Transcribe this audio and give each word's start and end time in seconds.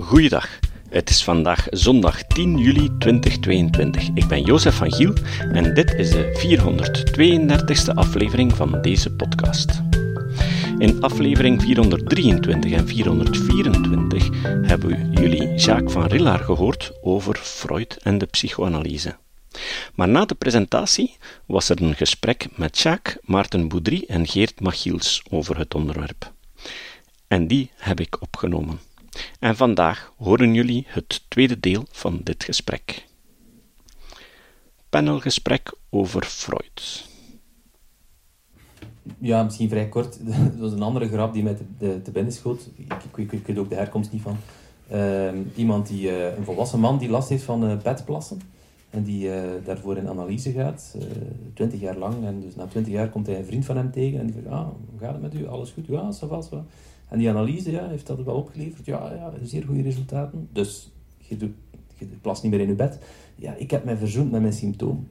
Goeiedag. 0.00 0.58
Het 0.88 1.10
is 1.10 1.24
vandaag 1.24 1.66
zondag 1.70 2.22
10 2.22 2.58
juli 2.58 2.90
2022. 2.98 4.08
Ik 4.14 4.26
ben 4.26 4.42
Jozef 4.42 4.76
van 4.76 4.92
Giel 4.92 5.12
en 5.52 5.74
dit 5.74 5.94
is 5.94 6.10
de 6.10 7.86
432e 7.90 7.94
aflevering 7.94 8.52
van 8.52 8.82
deze 8.82 9.12
podcast. 9.12 9.82
In 10.78 11.00
aflevering 11.00 11.62
423 11.62 12.72
en 12.72 12.88
424 12.88 14.28
hebben 14.42 14.88
we 14.88 15.20
jullie 15.20 15.54
Jacques 15.54 15.92
van 15.92 16.06
Rillard 16.06 16.44
gehoord 16.44 16.92
over 17.02 17.36
Freud 17.36 17.96
en 18.02 18.18
de 18.18 18.26
psychoanalyse. 18.26 19.16
Maar 19.94 20.08
na 20.08 20.24
de 20.24 20.34
presentatie 20.34 21.16
was 21.46 21.68
er 21.68 21.82
een 21.82 21.94
gesprek 21.94 22.46
met 22.56 22.78
Jacques, 22.78 23.16
Maarten 23.22 23.68
Boudry 23.68 24.04
en 24.06 24.26
Geert 24.26 24.60
Machiels 24.60 25.22
over 25.30 25.58
het 25.58 25.74
onderwerp. 25.74 26.32
En 27.28 27.46
die 27.46 27.70
heb 27.76 28.00
ik 28.00 28.22
opgenomen. 28.22 28.94
En 29.38 29.56
vandaag 29.56 30.12
horen 30.16 30.54
jullie 30.54 30.84
het 30.88 31.24
tweede 31.28 31.60
deel 31.60 31.84
van 31.90 32.20
dit 32.24 32.44
gesprek. 32.44 33.06
Panelgesprek 34.88 35.72
over 35.90 36.24
Freud. 36.24 37.08
Ja, 39.18 39.42
misschien 39.42 39.68
vrij 39.68 39.88
kort. 39.88 40.18
Dat 40.26 40.58
was 40.58 40.72
een 40.72 40.82
andere 40.82 41.08
grap 41.08 41.32
die 41.32 41.42
mij 41.42 41.56
te, 41.78 42.02
te 42.02 42.10
binnen 42.10 42.32
schoot. 42.32 42.68
Ik, 42.76 42.92
ik, 43.16 43.32
ik, 43.32 43.46
weet 43.46 43.58
ook 43.58 43.68
de 43.68 43.74
herkomst 43.74 44.12
niet 44.12 44.22
van. 44.22 44.36
Uh, 44.92 45.28
iemand 45.54 45.86
die, 45.86 46.10
uh, 46.10 46.36
een 46.36 46.44
volwassen 46.44 46.80
man 46.80 46.98
die 46.98 47.08
last 47.08 47.28
heeft 47.28 47.42
van 47.42 47.64
uh, 47.64 47.76
bedplassen. 47.82 48.40
En 48.90 49.02
die 49.02 49.28
uh, 49.28 49.40
daarvoor 49.64 49.96
in 49.96 50.08
analyse 50.08 50.52
gaat, 50.52 50.96
twintig 51.54 51.80
jaar 51.80 51.96
lang. 51.96 52.24
En 52.24 52.40
dus 52.40 52.54
na 52.54 52.66
twintig 52.66 52.92
jaar 52.92 53.08
komt 53.08 53.26
hij 53.26 53.38
een 53.38 53.44
vriend 53.44 53.64
van 53.64 53.76
hem 53.76 53.90
tegen 53.90 54.18
en 54.18 54.26
die 54.26 54.34
zegt, 54.34 54.46
ah, 54.46 54.68
hoe 54.90 55.00
gaat 55.00 55.12
het 55.12 55.22
met 55.22 55.34
u? 55.34 55.46
Alles 55.46 55.70
goed? 55.70 55.86
Ja, 55.86 56.12
ça 56.12 56.28
va, 56.28 56.42
ça. 56.42 56.64
En 57.08 57.18
die 57.18 57.28
analyse 57.28 57.70
ja, 57.70 57.88
heeft 57.88 58.06
dat 58.06 58.24
wel 58.24 58.34
opgeleverd. 58.34 58.86
Ja, 58.86 59.12
ja, 59.14 59.32
zeer 59.42 59.64
goede 59.64 59.82
resultaten. 59.82 60.48
Dus 60.52 60.90
je, 61.18 61.36
doet, 61.36 61.54
je 61.98 62.06
plast 62.20 62.42
niet 62.42 62.52
meer 62.52 62.60
in 62.60 62.68
je 62.68 62.74
bed. 62.74 62.98
Ja, 63.34 63.54
ik 63.54 63.70
heb 63.70 63.84
mij 63.84 63.96
verzoend 63.96 64.30
met 64.30 64.40
mijn 64.40 64.52
symptoom. 64.52 65.08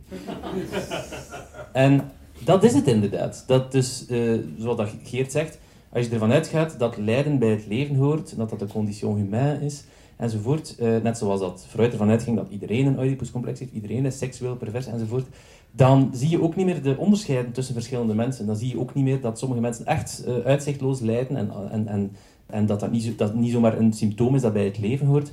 en 1.73 2.11
dat 2.43 2.63
is 2.63 2.73
het 2.73 2.87
inderdaad. 2.87 3.43
Dat 3.47 3.71
dus, 3.71 4.05
uh, 4.09 4.39
zoals 4.57 4.89
Geert 5.03 5.31
zegt, 5.31 5.59
als 5.89 6.05
je 6.05 6.11
ervan 6.11 6.31
uitgaat 6.31 6.79
dat 6.79 6.97
lijden 6.97 7.39
bij 7.39 7.49
het 7.49 7.65
leven 7.67 7.95
hoort, 7.95 8.37
dat 8.37 8.49
dat 8.49 8.59
de 8.59 8.67
condition 8.67 9.17
humaine 9.17 9.65
is, 9.65 9.83
enzovoort. 10.15 10.75
Uh, 10.79 11.01
net 11.01 11.17
zoals 11.17 11.39
dat 11.39 11.65
Freud 11.69 11.91
ervan 11.91 12.09
uitging 12.09 12.37
dat 12.37 12.47
iedereen 12.49 12.85
een 12.85 12.99
Oedipuscomplex 12.99 13.59
heeft, 13.59 13.73
iedereen 13.73 14.05
is 14.05 14.17
seksueel 14.17 14.55
pervers, 14.55 14.85
enzovoort 14.85 15.27
dan 15.75 16.09
zie 16.13 16.29
je 16.29 16.41
ook 16.41 16.55
niet 16.55 16.65
meer 16.65 16.81
de 16.81 16.97
onderscheiden 16.97 17.51
tussen 17.51 17.73
verschillende 17.73 18.13
mensen. 18.13 18.45
Dan 18.45 18.55
zie 18.55 18.69
je 18.69 18.79
ook 18.79 18.93
niet 18.93 19.03
meer 19.03 19.21
dat 19.21 19.39
sommige 19.39 19.61
mensen 19.61 19.85
echt 19.85 20.23
uh, 20.27 20.37
uitzichtloos 20.37 20.99
lijden 20.99 21.37
en, 21.37 21.51
en, 21.71 21.87
en, 21.87 22.11
en 22.45 22.65
dat 22.65 22.79
dat 22.79 22.91
niet, 22.91 23.03
zo, 23.03 23.15
dat 23.17 23.35
niet 23.35 23.51
zomaar 23.51 23.77
een 23.77 23.93
symptoom 23.93 24.35
is 24.35 24.41
dat 24.41 24.53
bij 24.53 24.65
het 24.65 24.77
leven 24.77 25.07
hoort. 25.07 25.31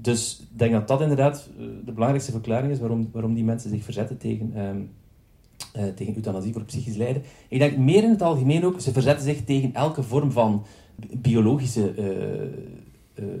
Dus 0.00 0.46
ik 0.52 0.58
denk 0.58 0.72
dat 0.72 0.88
dat 0.88 1.00
inderdaad 1.00 1.48
uh, 1.58 1.66
de 1.84 1.92
belangrijkste 1.92 2.32
verklaring 2.32 2.72
is 2.72 2.78
waarom, 2.78 3.08
waarom 3.12 3.34
die 3.34 3.44
mensen 3.44 3.70
zich 3.70 3.84
verzetten 3.84 4.18
tegen, 4.18 4.52
uh, 4.56 5.84
tegen 5.94 6.14
euthanasie 6.14 6.52
voor 6.52 6.64
psychisch 6.64 6.96
lijden. 6.96 7.22
Ik 7.48 7.58
denk 7.58 7.76
meer 7.76 8.02
in 8.02 8.10
het 8.10 8.22
algemeen 8.22 8.64
ook, 8.64 8.80
ze 8.80 8.92
verzetten 8.92 9.24
zich 9.24 9.44
tegen 9.44 9.74
elke 9.74 10.02
vorm 10.02 10.32
van 10.32 10.64
biologische 11.12 11.92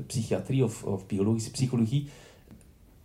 psychiatrie 0.06 0.64
of, 0.64 0.82
of 0.82 1.06
biologische 1.06 1.50
psychologie 1.50 2.08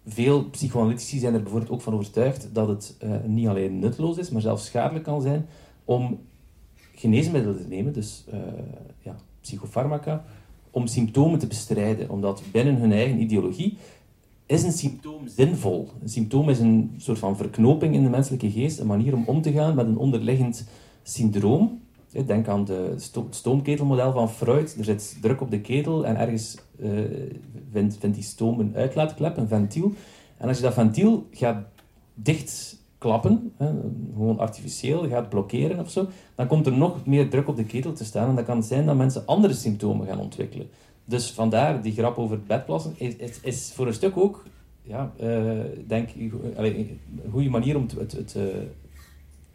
veel 0.05 0.49
psychoanalytici 0.49 1.19
zijn 1.19 1.33
er 1.33 1.41
bijvoorbeeld 1.41 1.71
ook 1.71 1.81
van 1.81 1.93
overtuigd 1.93 2.49
dat 2.53 2.67
het 2.67 2.97
uh, 3.03 3.15
niet 3.25 3.47
alleen 3.47 3.79
nutteloos 3.79 4.17
is, 4.17 4.29
maar 4.29 4.41
zelfs 4.41 4.65
schadelijk 4.65 5.05
kan 5.05 5.21
zijn 5.21 5.45
om 5.85 6.19
geneesmiddelen 6.95 7.61
te 7.61 7.67
nemen, 7.67 7.93
dus 7.93 8.23
uh, 8.33 8.39
ja, 8.99 9.15
psychofarmaca, 9.41 10.25
om 10.71 10.87
symptomen 10.87 11.39
te 11.39 11.47
bestrijden. 11.47 12.09
Omdat 12.09 12.43
binnen 12.51 12.75
hun 12.75 12.91
eigen 12.91 13.21
ideologie 13.21 13.77
is 14.45 14.63
een 14.63 14.71
symptoom 14.71 15.27
zinvol. 15.27 15.89
Een 16.01 16.09
symptoom 16.09 16.49
is 16.49 16.59
een 16.59 16.93
soort 16.97 17.19
van 17.19 17.37
verknoping 17.37 17.95
in 17.95 18.03
de 18.03 18.09
menselijke 18.09 18.51
geest, 18.51 18.79
een 18.79 18.87
manier 18.87 19.13
om 19.13 19.23
om 19.25 19.41
te 19.41 19.51
gaan 19.51 19.75
met 19.75 19.85
een 19.85 19.97
onderliggend 19.97 20.67
syndroom. 21.03 21.81
Denk 22.13 22.47
aan 22.47 22.67
het 22.69 23.11
stoomketelmodel 23.29 24.11
van 24.11 24.29
Freud. 24.29 24.75
Er 24.77 24.83
zit 24.83 25.17
druk 25.21 25.41
op 25.41 25.51
de 25.51 25.61
ketel 25.61 26.05
en 26.05 26.15
ergens 26.15 26.57
uh, 26.79 26.99
vindt, 27.71 27.97
vindt 27.97 28.15
die 28.15 28.25
stoom 28.25 28.59
een 28.59 28.75
uitlaatklep, 28.75 29.37
een 29.37 29.47
ventiel. 29.47 29.93
En 30.37 30.47
als 30.47 30.57
je 30.57 30.63
dat 30.63 30.73
ventiel 30.73 31.27
gaat 31.31 31.65
dichtklappen, 32.13 33.53
hè, 33.57 33.71
gewoon 34.13 34.39
artificieel 34.39 35.07
gaat 35.07 35.29
blokkeren 35.29 35.79
of 35.79 35.89
zo, 35.89 36.07
dan 36.35 36.47
komt 36.47 36.65
er 36.65 36.73
nog 36.73 37.05
meer 37.05 37.29
druk 37.29 37.47
op 37.47 37.55
de 37.55 37.63
ketel 37.63 37.93
te 37.93 38.05
staan. 38.05 38.29
En 38.29 38.35
dat 38.35 38.45
kan 38.45 38.63
zijn 38.63 38.85
dat 38.85 38.95
mensen 38.95 39.25
andere 39.25 39.53
symptomen 39.53 40.07
gaan 40.07 40.19
ontwikkelen. 40.19 40.69
Dus 41.05 41.31
vandaar 41.31 41.81
die 41.81 41.93
grap 41.93 42.17
over 42.17 42.39
bedplassen 42.43 42.93
is, 42.97 43.39
is, 43.41 43.71
voor 43.75 43.87
een 43.87 43.93
stuk 43.93 44.17
ook, 44.17 44.43
ja, 44.81 45.11
uh, 45.21 45.59
denk 45.87 46.09
een 46.15 46.99
goede 47.31 47.49
manier 47.49 47.75
om 47.75 47.81
het, 47.81 47.91
het, 47.91 48.11
het 48.11 48.35
uh, 48.37 48.43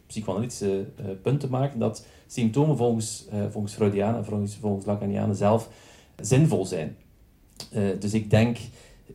psychoanalytische 0.07 0.85
punt 1.21 1.39
te 1.39 1.49
maken 1.49 1.79
dat 1.79 2.05
symptomen 2.31 2.77
volgens, 2.77 3.25
uh, 3.33 3.39
volgens 3.49 3.73
Freudianen, 3.73 4.25
volgens, 4.25 4.55
volgens 4.55 4.85
Lacanianen 4.85 5.35
zelf, 5.35 5.69
zinvol 6.21 6.65
zijn. 6.65 6.95
Uh, 7.73 7.83
dus 7.99 8.13
ik 8.13 8.29
denk, 8.29 8.57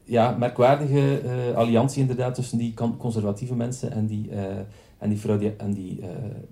ja, 0.05 0.37
merkwaardige 0.39 1.23
uh, 1.23 1.57
alliantie 1.57 2.01
inderdaad 2.01 2.35
tussen 2.35 2.59
die 2.59 2.75
conservatieve 2.99 3.55
mensen 3.55 3.93
en 3.93 4.07
die, 4.07 4.31
en 4.99 5.09
die, 5.09 5.19
Freudia 5.19 5.51
en 5.57 5.73
die, 5.73 6.01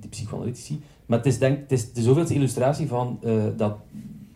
die 0.01 0.11
psychoanalytici. 0.11 0.81
Maar 1.07 1.19
het 1.19 1.27
is, 1.27 1.39
denk, 1.39 1.59
het 1.61 1.73
is 1.73 1.93
de 1.93 2.03
zoveelste 2.03 2.35
illustratie 2.35 2.87
van 2.87 3.21
dat 3.57 3.77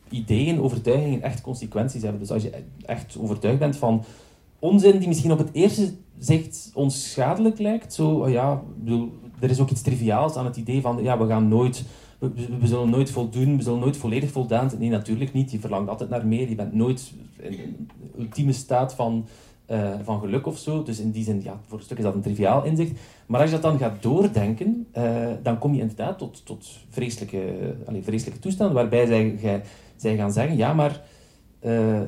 ideeën, 0.09 0.61
overtuigingen 0.61 1.23
echt 1.23 1.41
consequenties 1.41 2.03
hebben. 2.03 2.21
Dus 2.21 2.31
als 2.31 2.43
je 2.43 2.53
echt 2.87 3.17
overtuigd 3.19 3.59
bent 3.59 3.77
van 3.77 4.05
onzin 4.59 4.99
die 4.99 5.09
misschien 5.09 5.33
op 5.33 5.39
het 5.39 5.51
eerste 5.53 5.93
zicht 6.19 6.71
ons 6.75 7.11
schadelijk 7.13 7.59
lijkt, 7.59 7.95
zo, 7.95 8.09
oh 8.11 8.31
ja, 8.31 8.63
bedoel, 8.77 9.13
er 9.41 9.51
is 9.51 9.61
ook 9.61 9.71
iets 9.71 9.83
triviaals 9.83 10.37
aan 10.37 10.45
het 10.45 10.57
idee 10.57 10.81
van, 10.81 11.03
ja, 11.03 11.19
we 11.19 11.27
gaan 11.27 11.49
nooit 11.49 11.85
we, 12.19 12.67
zullen 12.67 12.91
nooit 12.91 13.11
voldoen, 13.11 13.57
we 13.57 13.63
zullen 13.63 13.79
nooit 13.79 13.97
volledig 13.97 14.31
voldaan. 14.31 14.71
Nee, 14.79 14.89
natuurlijk 14.89 15.33
niet. 15.33 15.51
Je 15.51 15.59
verlangt 15.59 15.89
altijd 15.89 16.11
naar 16.11 16.27
meer. 16.27 16.49
Je 16.49 16.55
bent 16.55 16.73
nooit 16.73 17.13
in 17.37 17.53
een 17.53 17.89
ultieme 18.19 18.53
staat 18.53 18.95
van, 18.95 19.27
uh, 19.71 19.93
van 20.03 20.21
geluk 20.21 20.47
of 20.47 20.59
zo. 20.59 20.83
Dus 20.83 21.01
in 21.01 21.11
die 21.11 21.25
zin, 21.25 21.43
ja, 21.43 21.61
voor 21.67 21.79
een 21.79 21.85
stuk 21.85 21.99
is 21.99 22.05
dat 22.05 22.15
een 22.15 22.21
triviaal 22.21 22.65
inzicht. 22.65 22.93
Maar 23.27 23.41
als 23.41 23.51
je 23.51 23.59
dat 23.61 23.71
dan 23.71 23.79
gaat 23.79 24.03
doordenken, 24.03 24.87
uh, 24.99 25.27
dan 25.43 25.59
kom 25.59 25.75
je 25.75 25.81
inderdaad 25.81 26.19
tot, 26.19 26.47
tot 26.47 26.69
vreselijke, 26.89 27.55
allez, 27.87 28.05
vreselijke 28.05 28.41
toestanden 28.41 28.77
waarbij 28.77 29.07
zij, 29.07 29.63
zij 29.97 30.17
gaan 30.17 30.33
zeggen, 30.33 30.57
ja, 30.57 30.73
maar... 30.73 31.03
Uh, 31.61 32.01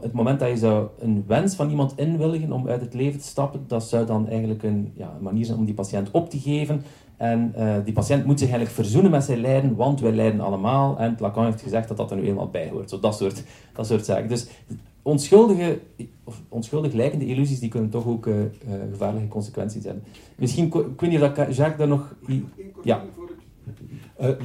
het 0.00 0.12
moment 0.12 0.40
dat 0.40 0.48
je 0.48 0.56
zou 0.56 0.88
een 0.98 1.24
wens 1.26 1.54
van 1.54 1.70
iemand 1.70 1.92
inwilligen 1.96 2.52
om 2.52 2.68
uit 2.68 2.80
het 2.80 2.94
leven 2.94 3.20
te 3.20 3.26
stappen, 3.26 3.64
dat 3.66 3.84
zou 3.84 4.06
dan 4.06 4.28
eigenlijk 4.28 4.62
een, 4.62 4.92
ja, 4.96 5.12
een 5.16 5.22
manier 5.22 5.44
zijn 5.44 5.58
om 5.58 5.64
die 5.64 5.74
patiënt 5.74 6.10
op 6.10 6.30
te 6.30 6.38
geven 6.38 6.82
en 7.16 7.54
uh, 7.58 7.76
die 7.84 7.92
patiënt 7.92 8.24
moet 8.24 8.38
zich 8.38 8.48
eigenlijk 8.48 8.76
verzoenen 8.76 9.10
met 9.10 9.24
zijn 9.24 9.40
lijden, 9.40 9.76
want 9.76 10.00
wij 10.00 10.12
lijden 10.12 10.40
allemaal. 10.40 10.98
En 10.98 11.16
Lacan 11.18 11.44
heeft 11.44 11.62
gezegd 11.62 11.88
dat 11.88 11.96
dat 11.96 12.10
er 12.10 12.16
nu 12.16 12.26
eenmaal 12.26 12.50
bij 12.50 12.68
hoort. 12.68 12.90
Zo 12.90 13.00
dat, 13.00 13.16
soort, 13.16 13.42
dat 13.72 13.86
soort 13.86 14.04
zaken. 14.04 14.28
Dus 14.28 14.46
onschuldige, 15.02 15.80
of 16.24 16.42
onschuldig 16.48 16.92
lijkende 16.92 17.26
illusies 17.26 17.60
die 17.60 17.68
kunnen 17.68 17.90
toch 17.90 18.06
ook 18.06 18.26
uh, 18.26 18.38
uh, 18.38 18.44
gevaarlijke 18.90 19.28
consequenties 19.28 19.84
hebben. 19.84 20.02
Misschien, 20.36 20.66
ik 20.66 21.00
weet 21.00 21.10
niet 21.10 21.22
of 21.22 21.36
Jacques 21.36 21.76
daar 21.76 21.88
nog... 21.88 22.14
Ja. 22.82 23.04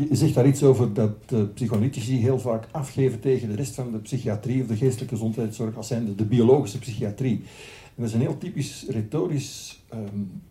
je 0.10 0.16
zegt 0.16 0.34
daar 0.34 0.48
iets 0.48 0.64
over 0.64 0.94
dat 0.94 1.30
de 1.30 1.46
psychoanalytici 1.46 2.18
heel 2.18 2.40
vaak 2.40 2.68
afgeven 2.72 3.20
tegen 3.20 3.50
de 3.50 3.56
rest 3.56 3.76
van 3.76 3.92
de 3.92 3.98
psychiatrie 3.98 4.62
of 4.62 4.68
de 4.68 4.76
geestelijke 4.76 5.16
gezondheidszorg 5.16 5.76
als 5.76 5.88
zijn 5.88 6.16
de, 6.16 6.26
biologische 6.26 6.80
psychiatrie. 6.80 7.36
En 7.84 7.94
dat 7.96 8.08
is 8.08 8.14
een 8.14 8.22
heel 8.22 8.38
typisch 8.38 8.86
retorisch 8.90 9.84
um, 9.94 10.42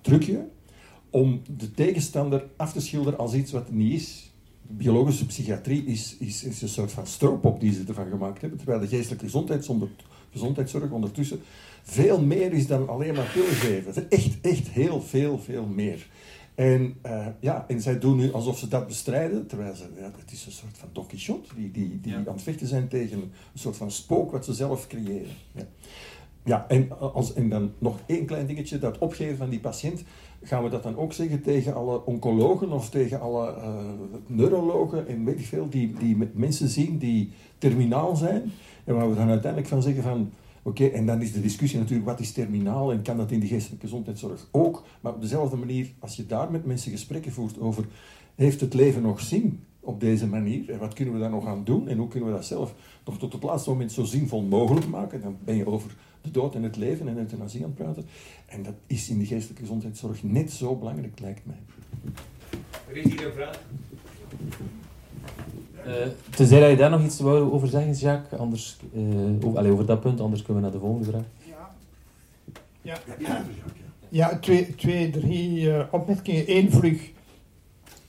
trucje 0.00 0.46
om 1.10 1.42
de 1.56 1.70
tegenstander 1.70 2.46
af 2.56 2.72
te 2.72 2.80
schilderen 2.80 3.18
als 3.18 3.34
iets 3.34 3.52
wat 3.52 3.66
het 3.66 3.74
niet 3.74 4.00
is. 4.00 4.30
Biologische 4.62 5.26
psychiatrie 5.26 5.84
is, 5.84 6.16
is, 6.18 6.44
is 6.44 6.62
een 6.62 6.68
soort 6.68 6.92
van 6.92 7.06
stroopop 7.06 7.60
die 7.60 7.72
ze 7.72 7.84
ervan 7.88 8.08
gemaakt 8.08 8.40
hebben, 8.40 8.58
terwijl 8.58 8.80
de 8.80 8.88
geestelijke 8.88 9.24
gezondheidszorg 10.30 10.90
ondertussen 10.90 11.40
veel 11.82 12.20
meer 12.20 12.52
is 12.52 12.66
dan 12.66 12.88
alleen 12.88 13.14
maar 13.14 13.30
pillen 13.32 13.48
geven. 13.48 14.10
Echt, 14.10 14.40
echt 14.40 14.68
heel 14.68 15.02
veel, 15.02 15.38
veel 15.38 15.66
meer. 15.66 16.06
En, 16.54 16.94
uh, 17.06 17.26
ja, 17.40 17.64
en 17.68 17.80
zij 17.80 17.98
doen 17.98 18.16
nu 18.16 18.32
alsof 18.32 18.58
ze 18.58 18.68
dat 18.68 18.86
bestrijden, 18.86 19.46
terwijl 19.46 19.74
ze, 19.74 19.84
ja, 19.96 20.12
het 20.18 20.32
is 20.32 20.46
een 20.46 20.52
soort 20.52 20.78
van 20.78 20.88
Don 20.92 21.06
Quixote, 21.06 21.54
die, 21.54 21.70
die, 21.70 22.00
die 22.00 22.12
ja. 22.12 22.18
aan 22.18 22.24
het 22.26 22.42
vechten 22.42 22.66
zijn 22.66 22.88
tegen 22.88 23.20
een 23.20 23.30
soort 23.54 23.76
van 23.76 23.90
spook 23.90 24.30
wat 24.30 24.44
ze 24.44 24.54
zelf 24.54 24.86
creëren. 24.86 25.32
Ja, 25.52 25.66
ja 26.44 26.68
en, 26.68 27.12
als, 27.14 27.34
en 27.34 27.48
dan 27.48 27.72
nog 27.78 27.98
één 28.06 28.26
klein 28.26 28.46
dingetje, 28.46 28.78
dat 28.78 28.98
opgeven 28.98 29.36
van 29.36 29.50
die 29.50 29.60
patiënt 29.60 30.02
gaan 30.42 30.62
we 30.62 30.70
dat 30.70 30.82
dan 30.82 30.96
ook 30.96 31.12
zeggen 31.12 31.42
tegen 31.42 31.74
alle 31.74 32.04
oncologen 32.04 32.72
of 32.72 32.90
tegen 32.90 33.20
alle 33.20 33.54
uh, 33.56 33.74
neurologen 34.26 35.08
en 35.08 35.24
weet 35.24 35.38
ik 35.38 35.46
veel, 35.46 35.68
die, 35.68 35.92
die 35.98 36.16
met 36.16 36.34
mensen 36.34 36.68
zien 36.68 36.98
die 36.98 37.32
terminaal 37.58 38.16
zijn. 38.16 38.52
En 38.84 38.94
waar 38.94 39.10
we 39.10 39.16
dan 39.16 39.28
uiteindelijk 39.28 39.70
van 39.70 39.82
zeggen 39.82 40.02
van, 40.02 40.30
oké, 40.62 40.86
en 40.86 41.06
dan 41.06 41.22
is 41.22 41.32
de 41.32 41.40
discussie 41.40 41.78
natuurlijk, 41.78 42.08
wat 42.08 42.20
is 42.20 42.32
terminaal 42.32 42.92
en 42.92 43.02
kan 43.02 43.16
dat 43.16 43.30
in 43.30 43.40
de 43.40 43.46
geestelijke 43.46 43.86
gezondheidszorg 43.86 44.48
ook? 44.50 44.84
Maar 45.00 45.14
op 45.14 45.20
dezelfde 45.20 45.56
manier, 45.56 45.92
als 45.98 46.16
je 46.16 46.26
daar 46.26 46.50
met 46.50 46.66
mensen 46.66 46.90
gesprekken 46.90 47.32
voert 47.32 47.60
over, 47.60 47.86
heeft 48.34 48.60
het 48.60 48.74
leven 48.74 49.02
nog 49.02 49.20
zin? 49.20 49.60
op 49.80 50.00
deze 50.00 50.26
manier? 50.26 50.70
En 50.70 50.78
wat 50.78 50.94
kunnen 50.94 51.14
we 51.14 51.20
daar 51.20 51.30
nog 51.30 51.46
aan 51.46 51.64
doen? 51.64 51.88
En 51.88 51.98
hoe 51.98 52.08
kunnen 52.08 52.28
we 52.28 52.34
dat 52.34 52.44
zelf 52.44 52.74
nog 53.04 53.18
tot 53.18 53.32
het 53.32 53.42
laatste 53.42 53.70
moment 53.70 53.92
zo 53.92 54.04
zinvol 54.04 54.42
mogelijk 54.42 54.86
maken? 54.88 55.20
Dan 55.20 55.36
ben 55.44 55.56
je 55.56 55.66
over 55.66 55.96
de 56.22 56.30
dood 56.30 56.54
en 56.54 56.62
het 56.62 56.76
leven 56.76 57.08
en 57.08 57.18
euthanasie 57.18 57.62
aan 57.64 57.72
het 57.76 57.84
praten. 57.84 58.04
En 58.46 58.62
dat 58.62 58.74
is 58.86 59.08
in 59.08 59.18
de 59.18 59.26
geestelijke 59.26 59.62
gezondheidszorg 59.62 60.22
net 60.22 60.52
zo 60.52 60.76
belangrijk, 60.76 61.20
lijkt 61.20 61.46
mij. 61.46 61.56
Er 62.88 62.96
is 62.96 63.04
hier 63.04 63.26
een 63.26 63.32
vraag. 63.32 63.62
Uh, 65.86 65.94
tenzij 66.30 66.60
dat 66.60 66.70
je 66.70 66.76
daar 66.76 66.90
nog 66.90 67.04
iets 67.04 67.20
wou 67.20 67.52
over 67.52 67.68
zeggen, 67.68 67.92
Jacques, 67.92 68.40
anders, 68.40 68.76
uh, 68.92 69.46
over, 69.46 69.58
allez, 69.58 69.72
over 69.72 69.86
dat 69.86 70.00
punt, 70.00 70.20
anders 70.20 70.42
kunnen 70.42 70.62
we 70.62 70.68
naar 70.68 70.78
de 70.78 70.84
volgende 70.84 71.10
vraag. 71.10 71.24
Ja, 72.82 72.98
ja. 73.18 73.44
ja 74.08 74.38
twee, 74.38 74.74
twee 74.74 75.10
drie 75.10 75.60
uh, 75.60 75.82
opmerkingen. 75.90 76.44
Eén 76.56 76.70
vlug. 76.70 77.10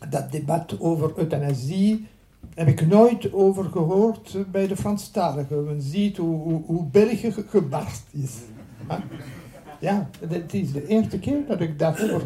Dat 0.09 0.31
debat 0.31 0.79
over 0.79 1.11
euthanasie 1.17 2.07
heb 2.55 2.67
ik 2.67 2.87
nooit 2.87 3.33
over 3.33 3.63
gehoord 3.63 4.37
bij 4.51 4.67
de 4.67 4.75
Franstaligen. 4.75 5.63
Men 5.63 5.81
ziet 5.81 6.17
hoe, 6.17 6.41
hoe, 6.41 6.63
hoe 6.65 6.85
België 6.85 7.33
gebarst 7.47 8.03
is. 8.11 8.33
Ja, 9.79 10.09
het 10.29 10.53
is 10.53 10.71
de 10.71 10.87
eerste 10.87 11.19
keer 11.19 11.45
dat 11.47 11.59
ik 11.61 11.79
daarover 11.79 12.21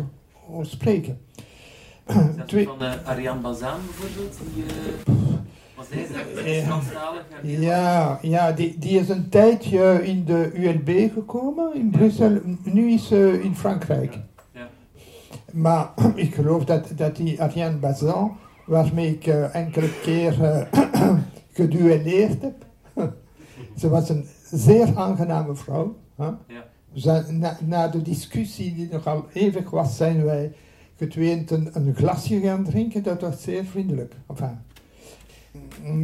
hoor 0.48 0.66
spreken. 0.66 1.18
Twee... 2.46 2.66
Van 2.66 2.84
uh, 2.84 2.94
Ariane 3.04 3.42
Bazaan 3.42 3.80
bijvoorbeeld? 3.86 4.38
Die, 4.54 4.64
uh, 4.64 5.26
was 5.76 5.90
deze 5.90 6.64
Franstalig? 6.66 7.26
Ja, 7.42 8.20
ja 8.22 8.52
die, 8.52 8.78
die 8.80 9.00
is 9.00 9.10
een 9.10 9.30
tijdje 9.30 10.04
in 10.04 10.26
de 10.26 10.52
ULB 10.54 11.14
gekomen 11.14 11.76
in 11.76 11.90
Brussel. 11.90 12.40
Nu 12.64 12.92
is 12.92 13.08
ze 13.08 13.40
in 13.44 13.56
Frankrijk. 13.56 14.20
Ja. 14.52 14.70
Maar 15.52 15.94
ik 16.16 16.36
geloof 16.36 16.66
dat, 16.66 16.88
dat 16.96 17.16
die 17.16 17.42
Ariane 17.42 17.78
Bazan 17.78 18.38
waarmee 18.66 19.14
ik 19.14 19.28
uh, 19.28 19.56
enkele 19.56 20.00
keer 20.02 20.68
geduelleerd 21.58 22.42
heb. 22.42 22.66
Ze 23.80 23.90
was 23.90 24.10
een 24.10 24.26
zeer 24.52 24.96
aangename 24.96 25.56
vrouw. 25.56 25.96
Ja. 26.94 27.24
na, 27.30 27.58
na, 27.66 27.88
de 27.88 28.02
discussie 28.02 28.74
die 28.74 28.88
nogal 28.92 29.26
eeuwig 29.34 29.70
was, 29.70 29.98
zijn 29.98 30.24
wij 30.24 30.54
getweend 30.96 31.52
een, 31.52 31.70
een, 31.74 31.96
glasje 31.96 32.40
gaan 32.40 32.64
drinken. 32.64 33.04
Dat 33.04 33.22
was 33.22 33.42
zeer 33.42 33.66
vriendelijk. 33.66 34.14
Enfin. 34.28 34.60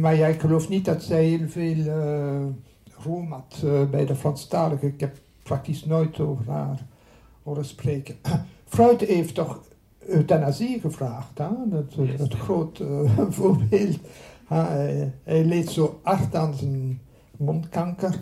Maar 0.00 0.14
ja, 0.14 0.26
ik 0.26 0.40
geloof 0.40 0.68
niet 0.68 0.84
dat 0.84 1.02
zij 1.02 1.24
heel 1.24 1.48
veel 1.48 1.76
uh, 1.76 2.46
roem 3.04 3.32
had 3.32 3.64
bij 3.90 4.06
de 4.06 4.14
Franstaligen. 4.14 4.88
Ik 4.88 5.00
heb 5.00 5.16
praktisch 5.42 5.84
nooit 5.84 6.20
over 6.20 6.50
haar 6.50 6.86
horen 7.42 7.64
spreken. 7.64 8.16
Freud 8.64 9.00
heeft 9.00 9.34
toch 9.34 9.60
euthanasie 10.06 10.80
gevraagd. 10.80 11.38
Hè? 11.38 11.48
Dat, 11.64 12.18
dat 12.18 12.34
groot 12.34 12.82
voorbeeld. 13.38 13.98
Hij, 14.46 15.12
hij, 15.24 15.44
leed 15.44 15.70
zo 15.70 16.00
hard 16.02 16.34
aan 16.34 16.54
zijn 16.54 17.00
mondkanker. 17.36 18.14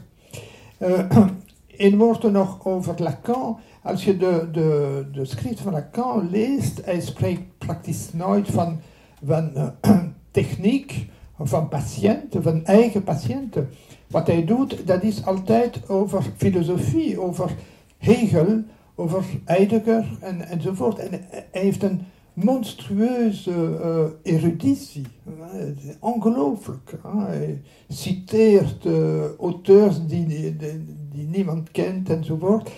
Uh, 0.78 1.10
in 1.66 1.98
woorden 1.98 2.32
nog 2.32 2.66
over 2.66 2.94
Lacan. 3.02 3.58
Als 3.82 4.04
je 4.04 4.16
de, 4.16 4.48
de, 4.52 5.04
de 5.12 5.24
schrift 5.24 5.60
van 5.60 5.72
Lacan 5.72 6.28
leest, 6.30 6.84
hij 6.84 7.00
spreekt 7.00 7.58
praktisch 7.58 8.12
nooit 8.12 8.50
van, 8.50 8.80
van 9.24 9.50
uh, 9.54 9.68
techniek, 10.30 11.08
van 11.38 11.68
patiënten, 11.68 12.42
van 12.42 12.64
eigen 12.64 13.04
patiënten. 13.04 13.68
Wat 14.06 14.26
hij 14.26 14.44
doet, 14.44 14.86
dat 14.86 15.02
is 15.02 15.24
altijd 15.24 15.88
over 15.88 16.22
filosofie, 16.36 17.20
over 17.20 17.50
Hegel, 17.98 18.62
over 19.00 19.24
Heidegger 19.44 20.04
en, 20.20 20.48
enzovoort. 20.48 20.98
En 20.98 21.10
hij 21.50 21.62
heeft 21.62 21.82
een 21.82 22.00
monstrueuze 22.32 23.50
uh, 23.50 24.34
eruditie. 24.34 25.06
Ongelooflijk. 26.00 26.98
Hij 27.02 27.62
citeert 27.88 28.84
uh, 28.84 29.24
auteurs 29.38 30.06
die, 30.06 30.26
die, 30.26 31.26
niemand 31.26 31.70
kent 31.70 32.10
enzovoort. 32.10 32.70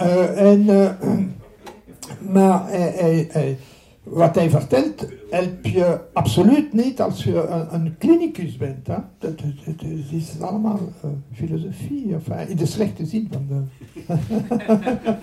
Uh, 0.00 0.52
en, 0.52 0.64
maar 2.34 2.68
hij, 2.68 3.28
hij, 3.30 3.58
wat 4.02 4.34
hij 4.34 4.50
vertelt, 4.50 5.06
help 5.30 5.64
je 5.66 6.00
absoluut 6.12 6.72
niet 6.72 7.00
als 7.00 7.24
je 7.24 7.46
een, 7.46 7.74
een 7.74 7.94
klinicus 7.98 8.56
bent. 8.56 8.86
Hè? 8.86 8.94
Dat, 9.18 9.38
dat, 9.38 9.46
dat, 9.64 9.86
is 10.10 10.40
allemaal 10.40 10.80
uh, 11.04 11.10
filosofie, 11.32 12.14
enfin, 12.14 12.48
in 12.48 12.56
de 12.56 12.66
slechte 12.66 13.06
zin 13.06 13.30
van 13.32 13.46
de. 13.48 13.62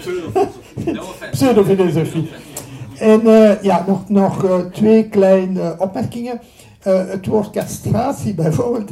Pseudofilosofie. 1.31 2.29
En 2.99 3.21
uh, 3.23 3.61
ja, 3.61 3.83
nog, 3.87 4.09
nog 4.09 4.65
twee 4.71 5.09
kleine 5.09 5.75
opmerkingen. 5.79 6.39
het 6.83 7.25
woord 7.25 7.49
castratie 7.49 8.33
bijvoorbeeld. 8.33 8.89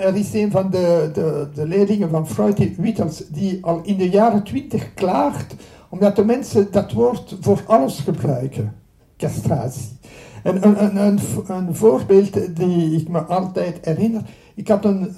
er 0.00 0.16
is 0.16 0.32
een 0.32 0.50
van 0.50 0.70
de, 0.70 1.10
de, 1.12 1.48
de 1.54 1.66
leerlingen 1.66 2.10
van 2.10 2.28
Freud, 2.28 2.76
Wittels, 2.76 3.28
die 3.28 3.58
al 3.64 3.80
in 3.82 3.96
de 3.96 4.08
jaren 4.08 4.42
twintig 4.42 4.94
klaagt 4.94 5.54
omdat 5.88 6.16
de 6.16 6.24
mensen 6.24 6.68
dat 6.70 6.92
woord 6.92 7.36
voor 7.40 7.62
alles 7.66 7.98
gebruiken 7.98 8.77
castratie. 9.18 9.98
En 10.42 10.66
een, 10.66 10.84
een, 10.84 10.96
een, 10.96 11.18
een, 11.46 11.74
voorbeeld 11.74 12.56
die 12.56 13.00
ik 13.00 13.08
me 13.08 13.20
altijd 13.20 13.78
herinner. 13.84 14.22
Ik 14.54 14.68
had 14.68 14.84
een, 14.84 15.14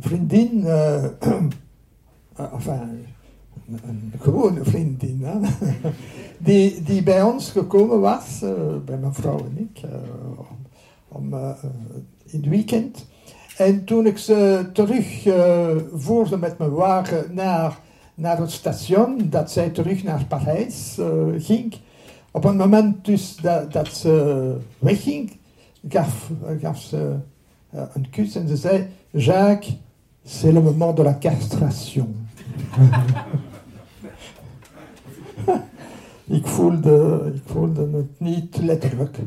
vriendin, 0.00 0.50
uh, 0.54 1.04
enfin, 2.54 3.06
een 3.66 4.12
gewone 4.18 4.64
vriendin, 4.64 5.20
hè, 5.22 5.38
die, 6.38 6.82
die 6.82 7.02
bij 7.02 7.22
ons 7.22 7.50
gekomen 7.50 8.00
was, 8.00 8.40
uh, 8.42 8.50
bij 8.84 8.96
mijn 8.96 9.14
vrouw 9.14 9.38
en 9.38 9.58
ik, 9.58 9.80
om, 11.08 11.34
in 12.24 12.40
het 12.40 12.48
weekend. 12.48 13.06
En 13.56 13.84
toen 13.84 14.06
ik 14.06 14.18
ze 14.18 14.66
terug 14.72 15.22
voerde 15.94 16.38
met 16.38 16.58
mijn 16.58 16.72
wagen 16.72 17.34
naar, 17.34 17.78
naar 18.14 18.38
het 18.38 18.50
station, 18.50 19.26
dat 19.30 19.50
zij 19.50 19.70
terug 19.70 20.02
naar 20.02 20.24
Parijs 20.24 20.98
ging, 21.38 21.74
op 22.36 22.42
het 22.42 22.56
moment 22.56 23.04
dus 23.04 23.36
dat, 23.36 23.72
dat 23.72 23.88
ze 23.88 24.56
wegging, 24.78 25.36
gaf, 25.88 26.30
gaf 26.60 26.80
ze 26.80 27.16
uh, 27.74 27.82
een 27.94 28.10
kus 28.10 28.36
en 28.36 28.48
ze 28.48 28.56
zei: 28.56 28.86
Jacques, 29.10 29.76
c'est 30.24 30.52
le 30.52 30.60
moment 30.60 30.96
de 30.96 31.02
la 31.02 31.16
castration. 31.20 32.28
ik, 36.38 36.46
voelde, 36.46 37.32
ik 37.34 37.42
voelde 37.44 37.88
het 37.92 38.20
niet 38.20 38.56
letterlijk. 38.56 39.18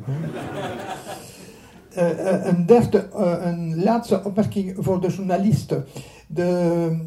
Uh, 1.97 2.45
een 2.45 2.65
derde, 2.65 3.09
een 3.43 3.83
laatste 3.83 4.23
opmerking 4.23 4.75
voor 4.77 5.01
de 5.01 5.07
journalisten. 5.07 5.85
De, 6.27 6.97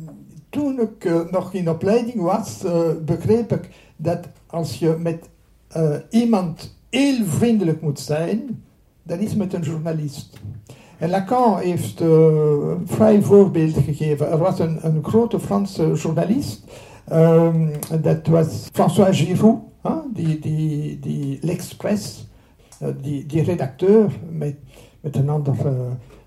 toen 0.49 0.81
ik 0.81 1.31
nog 1.31 1.53
in 1.53 1.71
opleiding 1.71 2.23
was, 2.23 2.65
begreep 3.05 3.53
ik 3.53 3.69
dat 3.97 4.29
als 4.47 4.79
je 4.79 4.97
met 4.99 5.31
uh, 5.77 5.97
iemand 6.11 6.77
heel 6.91 7.25
vriendelijk 7.25 7.83
moet 7.83 8.01
zijn, 8.01 8.63
dat 9.03 9.19
is 9.19 9.35
met 9.35 9.53
een 9.53 9.63
journalist. 9.63 10.41
En 10.99 11.11
Lacan 11.11 11.59
heeft 11.59 12.01
uh, 12.01 12.09
een 12.09 12.87
vrij 12.89 13.23
voorbeeld 13.23 13.75
gegeven. 13.77 14.31
Er 14.31 14.39
was 14.39 14.59
een, 14.59 14.87
een 14.87 15.05
grote 15.05 15.41
Franse 15.41 15.93
journalist, 15.93 16.65
um, 17.13 17.71
dat 18.03 18.27
was 18.27 18.69
François 18.73 19.21
Giroud, 19.21 19.61
die, 20.15 20.39
die, 20.39 20.99
die 21.01 21.39
l'Express, 21.41 22.29
uh, 22.83 22.89
die, 23.01 23.27
die 23.27 23.43
redacteur 23.43 24.19
met, 24.31 24.55
met 25.01 25.17
een 25.17 25.29
ander, 25.29 25.57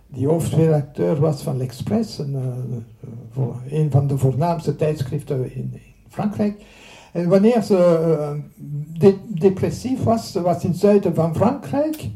die 0.07 0.27
hoofdredacteur 0.27 1.19
was 1.19 1.41
van 1.41 1.57
l'Express, 1.57 2.17
een, 2.17 2.35
een 3.69 3.91
van 3.91 4.07
de 4.07 4.17
voornaamste 4.17 4.75
tijdschriften 4.75 5.55
in, 5.55 5.71
in 5.73 5.81
Frankrijk. 6.09 6.63
En 7.15 7.29
wanneer 7.29 7.61
ze 7.61 8.41
de 8.99 9.15
depressief 9.27 10.03
was, 10.03 10.31
ze 10.31 10.41
was 10.41 10.63
in 10.63 10.69
het 10.69 10.79
zuiden 10.79 11.15
van 11.15 11.35
Frankrijk, 11.35 12.09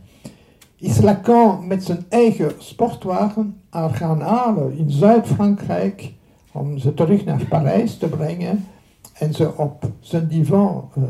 is 0.77 1.01
Lacan 1.01 1.67
met 1.67 1.83
zijn 1.83 2.05
eigen 2.09 2.51
sportwagen 2.57 3.61
haar 3.69 4.21
halen 4.21 4.77
in 4.77 4.89
Zuid-Frankrijk 4.91 6.13
om 6.51 6.77
ze 6.77 6.93
terug 6.93 7.25
naar 7.25 7.45
Parijs 7.45 7.97
te 7.97 8.07
brengen 8.07 8.65
en 9.13 9.33
ze 9.33 9.57
op 9.57 9.91
zijn 9.99 10.27
divan 10.27 10.89
uh, 10.97 11.03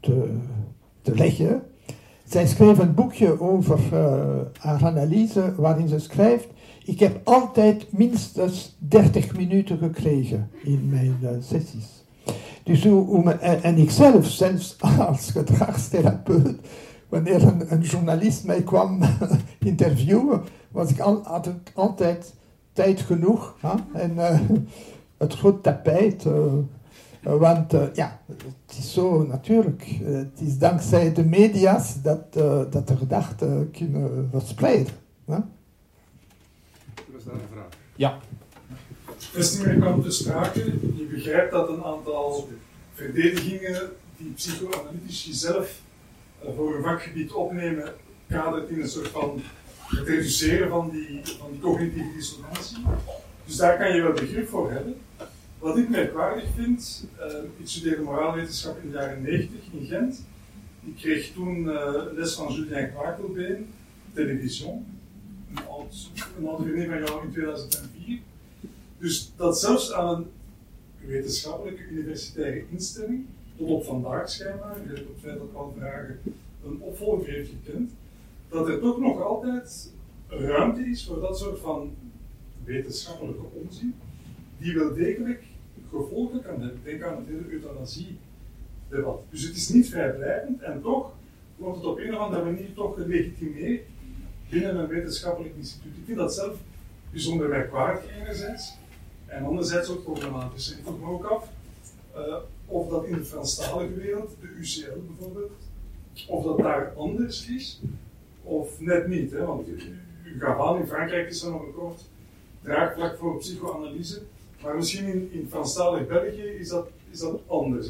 te, 0.00 0.34
te, 1.02 1.14
leggen. 1.14 1.62
Zij 2.24 2.46
schreef 2.46 2.78
een 2.78 2.94
boekje 2.94 3.40
over 3.40 3.78
uh, 3.92 4.26
haar 4.58 4.84
analyse 4.84 5.54
waarin 5.56 5.88
ze 5.88 5.98
schrijft 5.98 6.48
ik 6.84 7.00
heb 7.00 7.20
altijd 7.24 7.92
minstens 7.92 8.76
30 8.78 9.36
minuten 9.36 9.78
gekregen 9.78 10.50
in 10.62 10.88
mijn 10.88 11.18
sessies. 11.40 11.97
Dus 12.62 12.84
hoe, 12.84 13.32
en, 13.32 13.76
ik 13.76 13.90
zelf, 13.90 14.26
zelfs 14.26 14.76
als 15.08 15.30
gedragstherapeut, 15.30 16.58
wanneer 17.08 17.42
een, 17.42 17.72
een 17.72 17.80
journalist 17.80 18.44
mij 18.44 18.62
kwam 18.62 19.00
interviewen, 19.58 20.42
was 20.70 20.90
ik 20.90 21.00
al, 21.00 21.20
had 21.24 21.46
ik 21.46 21.72
altijd 21.74 22.34
tijd 22.72 23.00
genoeg. 23.00 23.56
Hè? 23.60 24.00
En 24.00 24.12
uh, 24.14 24.40
het 25.16 25.34
goed 25.34 25.62
tapijt, 25.62 26.24
uh, 26.24 26.52
want 27.20 27.72
ja, 27.92 28.20
het 28.26 28.78
is 28.78 28.92
zo 28.92 29.26
natuurlijk. 29.26 29.82
het 30.04 30.40
is 30.40 30.58
dankzij 30.58 31.12
de 31.12 31.24
media's 31.24 32.02
dat, 32.02 32.32
dat 32.72 32.88
de 32.88 32.96
gedachten 32.96 33.70
kunnen 33.70 34.28
verspreiden. 34.30 34.92
Hè? 35.24 35.34
Er 35.34 35.42
is 37.16 37.24
daar 37.24 37.34
een 37.34 37.40
vraag. 37.52 37.68
Ja. 37.96 38.18
Vestigingen 39.18 39.80
kwam 39.80 40.02
te 40.02 40.10
sprake. 40.10 40.64
Je 40.96 41.06
begrijpt 41.10 41.52
dat 41.52 41.68
een 41.68 41.84
aantal 41.84 42.48
verdedigingen 42.94 43.90
die 44.16 44.32
psychoanalytici 44.32 45.32
zelf 45.32 45.80
voor 46.56 46.74
hun 46.74 46.82
vakgebied 46.82 47.32
opnemen, 47.32 47.94
kadert 48.28 48.68
in 48.68 48.80
een 48.80 48.88
soort 48.88 49.08
van 49.08 49.42
het 49.86 50.08
reduceren 50.08 50.68
van 50.68 50.90
die, 50.90 51.20
van 51.38 51.58
cognitieve 51.60 52.12
dissonantie. 52.14 52.76
Dus 53.44 53.56
daar 53.56 53.78
kan 53.78 53.94
je 53.94 54.02
wel 54.02 54.12
begrip 54.12 54.48
voor 54.48 54.70
hebben. 54.70 54.96
Wat 55.58 55.78
ik 55.78 55.88
merkwaardig 55.88 56.44
vind, 56.56 57.06
uh, 57.20 57.26
ik 57.56 57.68
studeerde 57.68 58.02
moraalwetenschap 58.02 58.82
in 58.82 58.90
de 58.90 58.96
jaren 58.96 59.22
90 59.22 59.50
in 59.72 59.86
Gent. 59.86 60.24
Ik 60.84 60.96
kreeg 60.96 61.32
toen 61.32 61.58
uh, 61.58 61.94
les 62.14 62.34
van 62.34 62.52
Julien 62.52 62.90
Kwakelbeen, 62.92 63.72
televisie, 64.14 64.66
een 64.66 65.66
oud, 65.68 66.10
een 66.38 66.88
van 66.88 67.04
jou 67.04 67.24
in 67.24 67.32
2004. 67.32 67.97
Dus 68.98 69.32
dat 69.36 69.60
zelfs 69.60 69.92
aan 69.92 70.16
een 71.00 71.06
wetenschappelijke 71.06 71.82
universitaire 71.90 72.64
instelling, 72.70 73.26
tot 73.56 73.68
op 73.68 73.84
vandaag 73.84 74.30
schijnbaar, 74.30 74.76
je 74.82 74.88
hebt 74.88 75.08
op 75.08 75.18
feitelijk 75.20 75.54
al 75.54 75.74
vragen, 75.78 76.20
een 76.64 76.80
opvolger 76.80 77.28
heeft 77.28 77.50
gekend, 77.50 77.92
dat 78.48 78.68
er 78.68 78.80
toch 78.80 78.98
nog 78.98 79.22
altijd 79.22 79.92
ruimte 80.28 80.80
is 80.80 81.06
voor 81.06 81.20
dat 81.20 81.38
soort 81.38 81.58
van 81.58 81.94
wetenschappelijke 82.64 83.44
onzin, 83.52 83.94
die 84.58 84.74
wel 84.74 84.94
degelijk 84.94 85.42
gevolgen 85.90 86.42
kan 86.42 86.60
hebben. 86.60 86.80
Denk 86.84 87.02
aan 87.02 87.16
het 87.16 87.26
hele 87.26 87.48
euthanasie-debat. 87.48 89.20
Dus 89.30 89.42
het 89.42 89.56
is 89.56 89.68
niet 89.68 89.88
vrijblijvend 89.88 90.60
en 90.60 90.80
toch 90.82 91.12
wordt 91.56 91.76
het 91.76 91.86
op 91.86 91.98
een 91.98 92.14
of 92.14 92.20
andere 92.20 92.44
manier 92.44 92.74
toch 92.74 92.94
gelegitimeerd 92.94 93.82
binnen 94.50 94.76
een 94.76 94.86
wetenschappelijk 94.86 95.54
instituut. 95.56 95.96
Ik 95.96 96.04
vind 96.04 96.18
dat 96.18 96.34
zelf 96.34 96.56
bijzonder 97.10 97.48
merkwaardig 97.48 98.16
enerzijds 98.20 98.76
en 99.28 99.44
anderzijds 99.44 99.90
ook 99.90 100.02
problematisch. 100.02 100.70
Ik 100.72 100.78
vroeg 100.84 101.00
me 101.00 101.06
ook 101.06 101.24
af 101.24 101.48
uh, 102.16 102.36
of 102.66 102.88
dat 102.88 103.04
in 103.04 103.12
de 103.12 103.24
Franstalige 103.24 103.94
wereld, 103.94 104.30
de 104.40 104.46
UCL 104.46 104.98
bijvoorbeeld, 105.06 105.52
of 106.28 106.44
dat 106.44 106.58
daar 106.58 106.92
anders 106.96 107.48
is, 107.48 107.80
of 108.42 108.80
net 108.80 109.08
niet. 109.08 109.30
Hè? 109.30 109.44
Want 109.44 109.68
aan, 110.40 110.78
in 110.78 110.86
Frankrijk 110.86 111.28
is 111.28 111.42
er 111.42 111.50
nog 111.50 111.62
een 111.62 111.74
kort 111.74 112.04
draagvlak 112.62 113.18
voor 113.18 113.38
psychoanalyse, 113.38 114.22
maar 114.62 114.76
misschien 114.76 115.06
in, 115.06 115.32
in 115.32 115.46
Franstalig 115.50 116.06
België 116.06 116.42
is 116.42 116.68
dat, 116.68 116.88
is 117.10 117.18
dat 117.18 117.40
anders. 117.46 117.88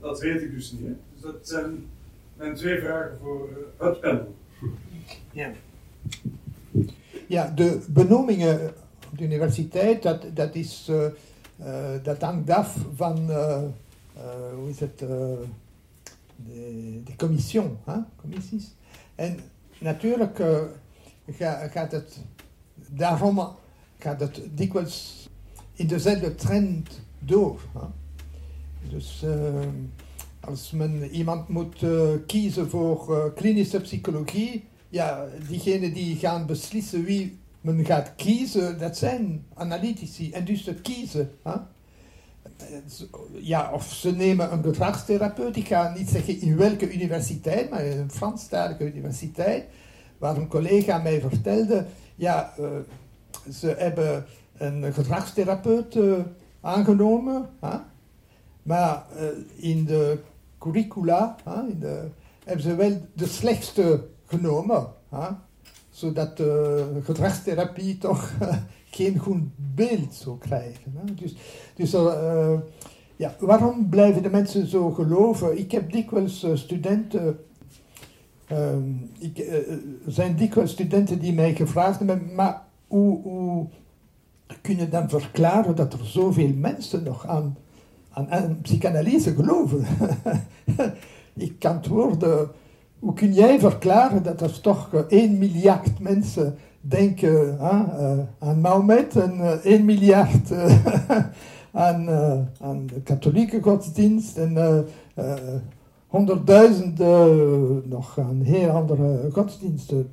Dat 0.00 0.20
weet 0.20 0.42
ik 0.42 0.50
dus 0.50 0.72
niet. 0.72 0.82
Hè? 0.82 0.94
Dus 1.12 1.22
dat 1.22 1.48
zijn 1.48 1.86
mijn 2.36 2.54
twee 2.54 2.80
vragen 2.80 3.18
voor 3.22 3.48
uh, 3.50 3.86
het 3.86 4.00
panel. 4.00 4.34
Ja. 5.30 5.52
ja, 7.26 7.52
de 7.56 7.80
benoemingen 7.88 8.74
de 9.16 9.24
universiteit, 9.24 10.02
dat, 10.02 10.24
dat, 10.34 10.54
is, 10.54 10.86
uh, 10.90 11.04
uh, 11.60 12.02
dat 12.02 12.22
hangt 12.22 12.50
af 12.50 12.76
van, 12.94 13.30
uh, 13.30 13.62
hoe 14.54 14.68
is 14.68 14.80
het, 14.80 14.98
de, 14.98 15.46
de 17.04 17.16
commissie, 17.16 17.60
hè? 17.84 17.98
commissies. 18.20 18.74
En 19.14 19.38
natuurlijk 19.78 20.42
gaat 21.70 21.92
het, 21.92 22.18
daarom 22.74 23.48
gaat 23.98 24.20
het 24.20 24.40
dikwijls 24.54 25.28
in 25.72 25.86
dezelfde 25.86 26.34
trend 26.34 27.00
door. 27.18 27.60
Dus 28.90 29.24
als 30.40 30.70
men 30.70 31.10
iemand 31.10 31.48
moet 31.48 31.84
kiezen 32.26 32.70
voor 32.70 33.32
klinische 33.34 33.80
psychologie, 33.80 34.64
ja, 34.88 35.26
diegenen 35.48 35.92
die 35.92 36.16
gaan 36.16 36.46
beslissen 36.46 37.04
wie 37.04 37.38
men 37.60 37.84
gaat 37.84 38.14
kiezen, 38.16 38.78
dat 38.78 38.96
zijn 38.96 39.46
analytici. 39.54 40.32
En 40.32 40.44
dus 40.44 40.64
te 40.64 40.74
kiezen. 40.74 41.30
Hè? 41.42 41.54
Ja, 43.32 43.72
of 43.72 43.92
ze 43.92 44.10
nemen 44.10 44.52
een 44.52 44.62
gedragstherapeut, 44.62 45.56
ik 45.56 45.66
ga 45.66 45.94
niet 45.96 46.08
zeggen 46.08 46.40
in 46.40 46.56
welke 46.56 46.92
universiteit, 46.92 47.70
maar 47.70 47.84
in 47.84 47.98
een 47.98 48.10
Franstalige 48.10 48.84
universiteit, 48.84 49.64
waar 50.18 50.36
een 50.36 50.48
collega 50.48 50.98
mij 50.98 51.20
vertelde, 51.20 51.86
ja, 52.14 52.54
uh, 52.60 52.66
ze 53.52 53.74
hebben 53.78 54.24
een 54.56 54.92
gedragstherapeut 54.92 55.94
uh, 55.94 56.18
aangenomen, 56.60 57.48
hè? 57.60 57.76
maar 58.62 59.06
uh, 59.16 59.24
in 59.56 59.84
de 59.84 60.18
curricula 60.58 61.36
in 61.68 61.78
de, 61.78 62.08
hebben 62.44 62.62
ze 62.62 62.74
wel 62.74 63.06
de 63.14 63.26
slechtste 63.26 64.04
genomen. 64.26 64.86
Hè? 65.08 65.28
Zodat 65.98 66.36
de 66.36 66.84
gedragstherapie 67.04 67.98
toch 68.08 68.32
geen 68.90 69.18
goed 69.18 69.42
beeld 69.56 70.14
zou 70.14 70.38
krijgen. 70.38 70.92
Dus, 71.14 71.36
dus 71.74 71.94
uh, 71.94 72.58
ja, 73.16 73.34
waarom 73.38 73.88
blijven 73.88 74.22
de 74.22 74.30
mensen 74.30 74.66
zo 74.66 74.90
geloven? 74.90 75.58
Ik 75.58 75.72
heb 75.72 75.92
dikwijls 75.92 76.44
uh, 76.44 76.56
studenten. 76.56 77.38
Uh, 78.52 78.76
ik, 79.18 79.62
zijn 80.06 80.36
dikwijls 80.36 80.70
studenten 80.70 81.18
die 81.18 81.32
mij 81.32 81.54
gevraagd 81.54 81.98
hebben, 81.98 82.34
maar 82.34 82.62
hoe, 82.86 83.22
hoe 83.22 83.66
kun 84.60 84.76
je 84.76 84.88
dan 84.88 85.08
verklaren 85.08 85.76
dat 85.76 85.92
er 85.92 86.06
zoveel 86.06 86.52
mensen 86.54 87.02
nog 87.02 87.26
aan, 87.26 87.56
aan, 88.10 88.30
aan 88.30 88.58
psychanalyse 88.62 89.34
geloven? 89.34 89.84
ik 91.34 91.64
antwoordde 91.64 92.48
hoe 92.98 93.12
kun 93.12 93.32
jij 93.32 93.60
verklaren 93.60 94.22
dat 94.22 94.40
er 94.40 94.60
toch 94.60 94.92
1 94.92 95.08
eh, 95.08 95.38
miljard 95.38 96.00
mensen 96.00 96.56
denken 96.80 97.56
uh, 97.60 97.82
aan 98.38 98.60
Mahomet 98.60 99.16
en 99.16 99.34
uh, 99.38 99.52
eh, 99.52 99.64
1 99.64 99.84
miljard 99.84 100.52
aan, 101.72 102.08
aan 102.60 102.86
de 102.86 103.00
katholieke 103.04 103.62
godsdienst 103.62 104.36
en 104.36 104.86
honderdduizenden 106.06 107.82
nog 107.88 108.18
aan 108.18 108.40
heel 108.42 108.70
andere 108.70 109.28
godsdiensten. 109.32 110.10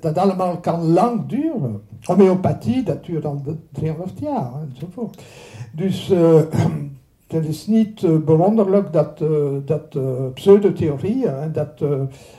Dat 0.00 0.18
allemaal 0.18 0.58
kan 0.58 0.92
lang 0.92 1.26
duren. 1.26 1.82
Homeopathie, 2.00 2.82
dat 2.82 3.04
duurt 3.04 3.24
al 3.24 3.42
300 3.72 4.18
jaar 4.18 4.52
enzovoort. 4.70 5.22
Dus 5.72 6.12
het 7.32 7.46
is 7.46 7.66
niet 7.66 8.02
uh, 8.02 8.18
bewonderlijk 8.18 8.92
dat, 8.92 9.20
uh, 9.20 9.28
dat 9.64 9.94
uh, 9.94 10.02
pseudotheorieën 10.34 11.34
en 11.34 11.52
dat 11.52 11.84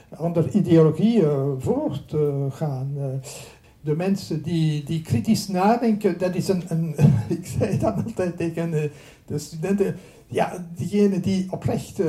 andere 0.09 0.51
ideologieën 0.51 1.55
voortgaan. 1.59 2.97
de 3.81 3.95
mensen 3.95 4.41
die, 4.41 4.83
die 4.83 5.01
kritisch 5.01 5.47
nadenken, 5.47 6.17
dat 6.17 6.35
is 6.35 6.47
een, 6.47 6.63
een 6.67 6.95
ik 7.38 7.47
zei 7.59 7.77
dan 7.77 7.93
altijd 7.93 8.38
tegen 8.38 8.91
de 9.25 9.38
studenten, 9.38 9.95
ja, 10.27 10.65
diegenen 10.75 11.21
die 11.21 11.47
oprecht 11.50 12.01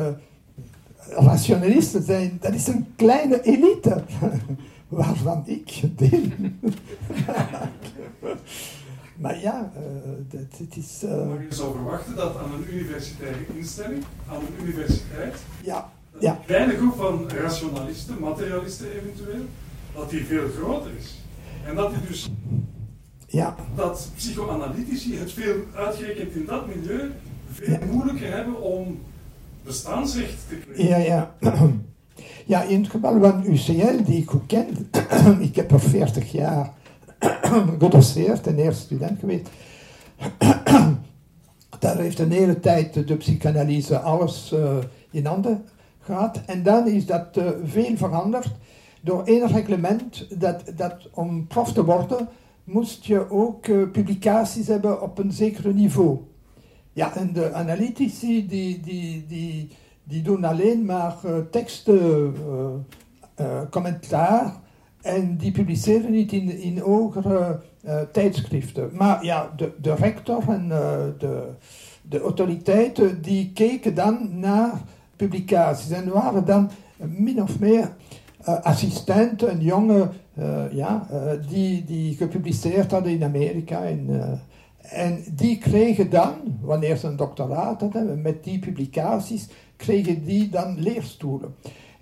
rationalisten 1.09 2.03
zijn, 2.03 2.39
dat 2.41 2.55
is 2.55 2.67
een 2.67 2.87
kleine 2.97 3.43
elite, 3.43 4.03
waarvan 4.89 5.43
ik 5.47 5.81
deel. 5.97 6.23
Maar 9.17 9.41
ja, 9.41 9.73
uh, 9.77 10.41
het 10.59 10.77
is... 10.77 11.03
Uh... 11.05 11.11
Maar 11.11 11.43
je 11.43 11.55
zou 11.55 11.73
verwachten 11.73 12.17
dat 12.17 12.37
aan 12.37 12.53
een 12.53 12.75
universitaire 12.75 13.39
instelling, 13.55 14.05
aan 14.29 14.37
een 14.37 14.65
universiteit, 14.67 15.37
ja, 15.63 15.91
ja. 16.19 16.31
een 16.31 16.45
kleine 16.47 16.77
groep 16.77 16.97
van 16.97 17.31
rationalisten, 17.31 18.21
materialisten 18.21 18.87
eventueel, 18.93 19.45
dat 19.95 20.11
die 20.11 20.25
veel 20.25 20.49
groter 20.49 20.91
is. 20.99 21.15
En 21.67 21.75
dat 21.75 21.91
die 21.91 22.09
dus... 22.09 22.31
Ja. 23.27 23.57
Dat 23.75 24.11
psychoanalytici 24.17 25.19
het 25.19 25.33
veel 25.33 25.55
uitgerekend 25.75 26.35
in 26.35 26.45
dat 26.47 26.67
milieu 26.67 27.13
veel 27.51 27.79
moeilijker 27.91 28.33
hebben 28.33 28.61
om 28.61 29.01
bestaansrecht 29.63 30.49
te 30.49 30.55
krijgen. 30.55 30.87
Ja, 30.87 30.97
ja. 30.97 31.35
Ja, 32.47 32.63
in 32.63 32.83
het 32.83 32.91
geval 32.91 33.21
van 33.21 33.45
UCL, 33.47 34.05
die 34.05 34.21
ik 34.21 34.31
goed 34.31 34.47
ken, 34.47 34.91
ik 35.49 35.57
heb 35.57 35.71
er 35.71 35.81
40 35.81 36.33
jaar 36.33 36.73
gedoseerd 37.79 38.47
en 38.47 38.59
eerst 38.59 38.81
student 38.81 39.19
geweest. 39.19 39.49
Daar 41.79 41.97
heeft 41.97 42.19
een 42.19 42.33
hele 42.33 42.61
tijd 42.61 43.09
de 43.09 43.17
psychanalyse 43.17 43.99
alles 43.99 44.53
uh, 44.53 44.77
in 45.11 45.27
handen 45.27 45.65
gehad. 46.01 46.41
En 46.47 46.63
dan 46.63 46.87
is 46.87 47.07
dat 47.07 47.37
uh, 47.37 47.49
veel 47.65 47.97
veranderd 47.97 48.51
door 49.01 49.25
één 49.25 49.47
reglement 49.47 50.41
dat, 50.41 50.63
dat 50.77 51.09
om 51.13 51.47
prof 51.47 51.73
te 51.73 51.85
worden 51.85 52.29
moest 52.65 53.05
je 53.05 53.31
ook 53.31 53.67
uh, 53.67 53.91
publicaties 53.91 54.67
hebben 54.67 55.03
op 55.03 55.19
een 55.19 55.33
zeker 55.33 55.75
niveau. 55.75 56.19
Ja, 56.93 57.17
en 57.17 57.33
de 57.33 57.53
analytici 57.53 58.47
die, 58.47 58.81
die, 58.81 59.27
die, 59.29 59.69
die 60.05 60.23
doen 60.23 60.45
alleen 60.45 60.85
maar 60.85 61.17
teksten, 61.51 62.35
commentaar 63.71 64.63
en 65.05 65.37
die 65.37 65.53
publiceren 65.53 66.11
niet 66.11 66.33
in, 66.33 66.61
in 66.61 66.79
hogere 66.79 67.61
uh, 67.85 68.01
tijdschriften. 68.13 68.91
Maar 68.93 69.25
ja, 69.25 69.53
de, 69.57 69.73
de 69.81 69.95
rector 69.95 70.43
en 70.49 70.67
uh, 70.69 70.79
de, 71.19 71.49
de 72.03 72.21
autoriteiten 72.21 73.23
die 73.23 73.51
keken 73.53 73.95
dan 73.95 74.39
naar 74.39 74.83
publicaties 75.17 75.91
en 75.91 76.09
waren 76.09 76.45
dan 76.45 76.71
min 76.97 77.43
of 77.43 77.59
meer 77.59 77.95
uh, 78.49 78.61
assistenten, 78.61 79.61
jongen 79.61 80.11
uh, 80.39 80.73
ja, 80.73 81.07
die, 81.49 81.85
die 81.85 82.15
gepubliceerd 82.15 82.91
hadden 82.91 83.13
in 83.13 83.25
Amerika. 83.25 83.81
In, 83.81 84.23
en 84.81 85.25
die 85.37 85.59
kregen 85.59 86.11
dan, 86.11 86.35
wanneer 86.61 86.97
ze 86.97 87.07
een 87.07 87.17
doctoraat 87.17 87.81
hadden, 87.81 88.23
met 88.23 88.45
die 88.45 88.59
publicaties, 88.59 89.49
kregen 89.77 90.25
die 90.25 90.49
dan 90.49 90.81
leerstoelen. 90.81 91.55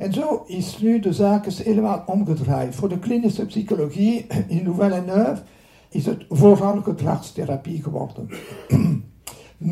En 0.03 0.13
zo 0.13 0.43
is 0.47 0.79
nu 0.79 1.01
de 1.01 1.13
zaak 1.13 1.47
helemaal 1.47 2.03
omgedraaid. 2.07 2.75
Voor 2.75 2.89
de 2.89 2.99
klinische 2.99 3.47
psychologie 3.47 4.27
in 4.49 4.65
Louvain-la-Neuve 4.65 5.43
is 5.89 6.07
het 6.07 6.25
vooral 6.29 6.83
gedragstherapie 6.83 7.83
geworden. 7.83 8.29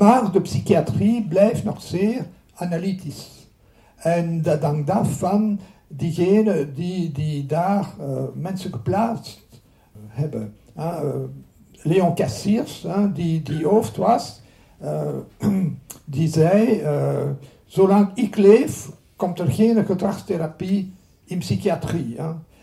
maar 0.01 0.33
de 0.33 0.41
psychiatrie 0.41 1.27
blijft 1.29 1.65
nog 1.65 1.83
zeer 1.83 2.27
analytisch. 2.55 3.49
En 3.97 4.43
dat 4.43 4.63
hangt 4.63 4.91
af 4.91 5.19
van 5.19 5.61
diegenen 5.89 6.75
die, 6.75 7.13
die 7.13 7.47
daar 7.47 7.95
uh, 8.01 8.23
mensen 8.35 8.73
geplaatst 8.73 9.49
hebben. 10.09 10.55
Uh, 10.77 11.01
Leon 11.73 12.15
Cassiers, 12.15 12.85
uh, 12.85 13.05
die, 13.15 13.43
die 13.43 13.67
hoofd 13.67 13.97
was, 13.97 14.41
die 16.05 16.29
zei, 16.29 16.83
zolang 17.65 18.11
ik 18.15 18.37
leef, 18.37 18.91
komt 19.21 19.39
er 19.39 19.51
geen 19.51 19.85
gedragstherapie 19.85 20.93
in 21.25 21.39
psychiatrie. 21.39 22.17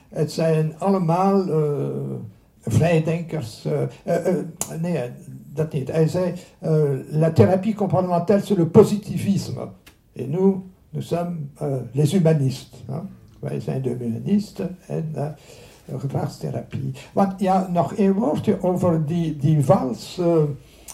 Het 0.10 0.32
zijn 0.32 0.74
allemaal 0.78 1.46
vrijdenkers. 2.62 3.68
nee, 4.82 5.12
dat 5.54 5.74
niet. 5.74 5.92
Hij 5.92 6.08
zei, 6.08 6.34
la 7.10 7.32
thérapie 7.32 7.76
comportementale, 7.76 8.42
c'est 8.42 8.58
le 8.58 8.66
positivisme. 8.66 9.70
Et 10.18 10.28
nous, 10.28 10.64
nous 10.90 11.02
sommes 11.02 11.50
uh, 11.62 11.68
les 11.94 12.12
humanistes. 12.12 12.84
Hè? 12.86 13.00
Wij 13.40 13.60
zijn 13.60 13.82
de 13.82 13.96
humanisten 14.00 14.78
en 14.88 15.14
uh, 15.16 15.30
gedragstherapie. 16.00 16.92
Want 17.14 17.40
ja, 17.40 17.68
nog 17.72 17.94
één 17.94 18.14
woordje 18.14 18.64
over 18.64 19.06
die, 19.06 19.38
die, 19.38 19.66
vals, 19.66 20.18
uh, 20.20 20.44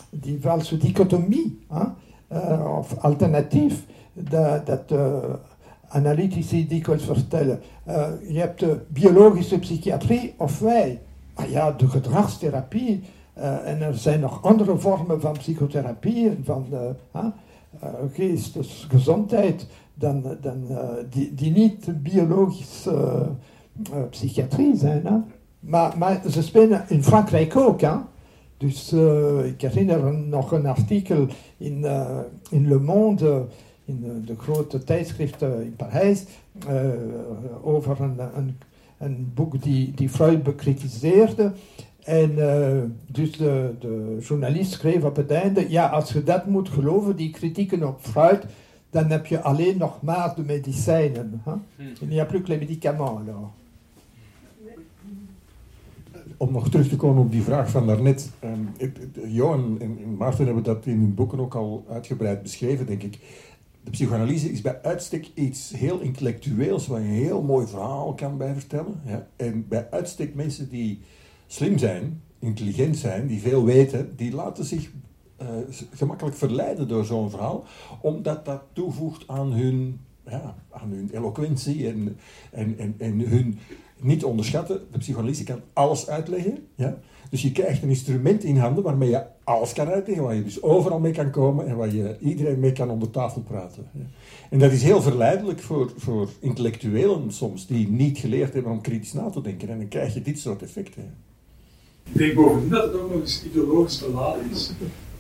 die 0.09 0.37
valse 0.41 0.77
dichotomie, 0.77 1.59
uh, 1.71 2.77
of 2.77 2.97
alternatief, 2.97 3.85
dat, 4.13 4.65
dat 4.65 4.91
analytici 5.93 6.67
dikwijls 6.67 7.03
vertellen. 7.03 7.61
je 8.27 8.39
hebt 8.39 8.59
de 8.59 8.79
biologische 8.87 9.59
psychiatrie 9.59 10.33
of 10.37 10.59
wij. 10.59 10.99
Maar 11.35 11.49
ja, 11.49 11.71
de 11.71 11.87
gedragstherapie. 11.87 13.01
en 13.63 13.81
er 13.81 13.95
zijn 13.95 14.19
nog 14.19 14.43
andere 14.43 14.77
vormen 14.77 15.21
van 15.21 15.33
psychotherapie, 15.33 16.31
van 16.43 16.65
geestesgezondheid 18.13 19.67
dan, 19.93 20.37
dan 20.41 20.65
uh, 20.69 20.77
die, 21.09 21.33
die 21.33 21.51
niet 21.51 22.03
biologische 22.03 23.27
uh, 23.91 23.97
psychiatrie 24.09 24.75
zijn. 24.75 25.05
Hè? 25.05 25.17
Maar, 25.59 25.97
maar 25.97 26.21
ze 26.29 26.43
spelen 26.43 26.85
in 26.87 27.03
Frankrijk 27.03 27.55
ook. 27.55 27.81
Hè? 27.81 27.95
Dus 28.57 28.93
uh, 28.93 29.45
ik 29.45 29.61
herinner 29.61 30.13
nog 30.13 30.51
een 30.51 30.65
artikel 30.65 31.27
in, 31.57 31.85
in 32.49 32.67
Le 32.67 32.79
Monde, 32.79 33.45
in 33.85 34.01
de, 34.01 34.23
de 34.23 34.39
grote 34.39 34.83
tijdschrift 34.83 35.41
in 35.41 35.75
Parijs, 35.75 36.23
over 37.63 38.01
een, 38.01 38.19
een, 38.35 38.57
een, 38.97 39.31
boek 39.33 39.61
die, 39.61 39.91
die 39.95 40.09
Freud 40.09 40.43
bekritiseerde. 40.43 41.51
En 42.03 42.35
dus 43.07 43.31
de, 43.31 43.73
de 43.79 44.17
journalist 44.21 44.71
schreef 44.71 45.03
op 45.03 45.15
het 45.15 45.31
einde, 45.31 45.69
ja, 45.69 45.87
als 45.87 46.11
je 46.13 46.23
dat 46.23 46.47
moet 46.47 46.69
geloven, 46.69 47.15
die 47.15 47.31
kritieken 47.31 47.87
op 47.87 47.99
Freud, 48.01 48.45
dan 48.93 49.09
heb 49.09 49.25
je 49.25 49.41
alleen 49.41 49.77
nog 49.77 50.01
maar 50.01 50.35
de 50.35 50.43
medicijnen. 50.43 51.41
Hè? 51.43 51.53
Il 52.01 52.07
n'y 52.07 52.19
a 52.19 52.25
plus 52.25 52.41
que 52.41 52.49
les 52.49 52.59
médicaments 52.59 53.19
alors. 53.19 53.49
Om 56.37 56.51
nog 56.51 56.69
terug 56.69 56.87
te 56.87 56.95
komen 56.95 57.23
op 57.23 57.31
die 57.31 57.41
vraag 57.41 57.69
van 57.69 57.87
daarnet. 57.87 58.31
Um, 58.43 58.69
Johan 59.27 59.77
en 59.79 60.17
Maarten 60.17 60.45
hebben 60.45 60.63
dat 60.63 60.85
in 60.85 60.99
hun 60.99 61.13
boeken 61.13 61.39
ook 61.39 61.55
al 61.55 61.85
uitgebreid 61.89 62.41
beschreven, 62.41 62.85
denk 62.85 63.03
ik. 63.03 63.19
De 63.83 63.89
psychoanalyse 63.89 64.51
is 64.51 64.61
bij 64.61 64.81
uitstek 64.81 65.31
iets 65.33 65.71
heel 65.75 65.99
intellectueels, 65.99 66.87
waar 66.87 67.01
je 67.01 67.07
een 67.07 67.13
heel 67.13 67.41
mooi 67.41 67.67
verhaal 67.67 68.13
kan 68.13 68.37
bij 68.37 68.53
vertellen. 68.53 69.01
Ja? 69.05 69.27
En 69.35 69.67
bij 69.67 69.87
uitstek 69.91 70.35
mensen 70.35 70.69
die 70.69 70.99
slim 71.47 71.77
zijn, 71.77 72.21
intelligent 72.39 72.97
zijn, 72.97 73.27
die 73.27 73.41
veel 73.41 73.65
weten, 73.65 74.15
die 74.15 74.33
laten 74.33 74.65
zich 74.65 74.91
uh, 75.41 75.47
gemakkelijk 75.93 76.35
verleiden 76.35 76.87
door 76.87 77.05
zo'n 77.05 77.29
verhaal, 77.29 77.65
omdat 78.01 78.45
dat 78.45 78.61
toevoegt 78.73 79.27
aan 79.27 79.51
hun, 79.51 79.99
ja, 80.25 80.55
aan 80.69 80.89
hun 80.89 81.09
eloquentie 81.13 81.87
en, 81.87 82.17
en, 82.51 82.77
en, 82.77 82.95
en 82.97 83.19
hun 83.19 83.59
niet 83.99 84.23
onderschatten. 84.23 84.81
De 84.91 84.97
psychologie 84.97 85.45
kan 85.45 85.61
alles 85.73 86.09
uitleggen. 86.09 86.67
Ja? 86.75 86.97
Dus 87.29 87.41
je 87.41 87.51
krijgt 87.51 87.83
een 87.83 87.89
instrument 87.89 88.43
in 88.43 88.57
handen 88.57 88.83
waarmee 88.83 89.09
je 89.09 89.25
alles 89.43 89.73
kan 89.73 89.87
uitleggen, 89.87 90.23
waar 90.23 90.35
je 90.35 90.43
dus 90.43 90.61
overal 90.61 90.99
mee 90.99 91.11
kan 91.11 91.31
komen 91.31 91.67
en 91.67 91.75
waar 91.75 91.93
je 91.93 92.15
iedereen 92.19 92.59
mee 92.59 92.71
kan 92.71 92.89
onder 92.89 93.09
tafel 93.09 93.41
praten. 93.41 93.87
En 94.49 94.59
dat 94.59 94.71
is 94.71 94.83
heel 94.83 95.01
verleidelijk 95.01 95.61
voor, 95.61 95.91
voor 95.97 96.29
intellectuelen 96.39 97.31
soms, 97.31 97.67
die 97.67 97.89
niet 97.89 98.17
geleerd 98.17 98.53
hebben 98.53 98.71
om 98.71 98.81
kritisch 98.81 99.13
na 99.13 99.29
te 99.29 99.41
denken. 99.41 99.69
En 99.69 99.77
dan 99.77 99.87
krijg 99.87 100.13
je 100.13 100.21
dit 100.21 100.39
soort 100.39 100.61
effecten. 100.61 101.15
Ik 102.03 102.17
denk 102.17 102.33
bovendien 102.33 102.69
dat 102.69 102.83
het 102.83 103.01
ook 103.01 103.11
nog 103.11 103.19
eens 103.19 103.43
ideologisch 103.45 103.99
beladen 103.99 104.49
is. 104.51 104.71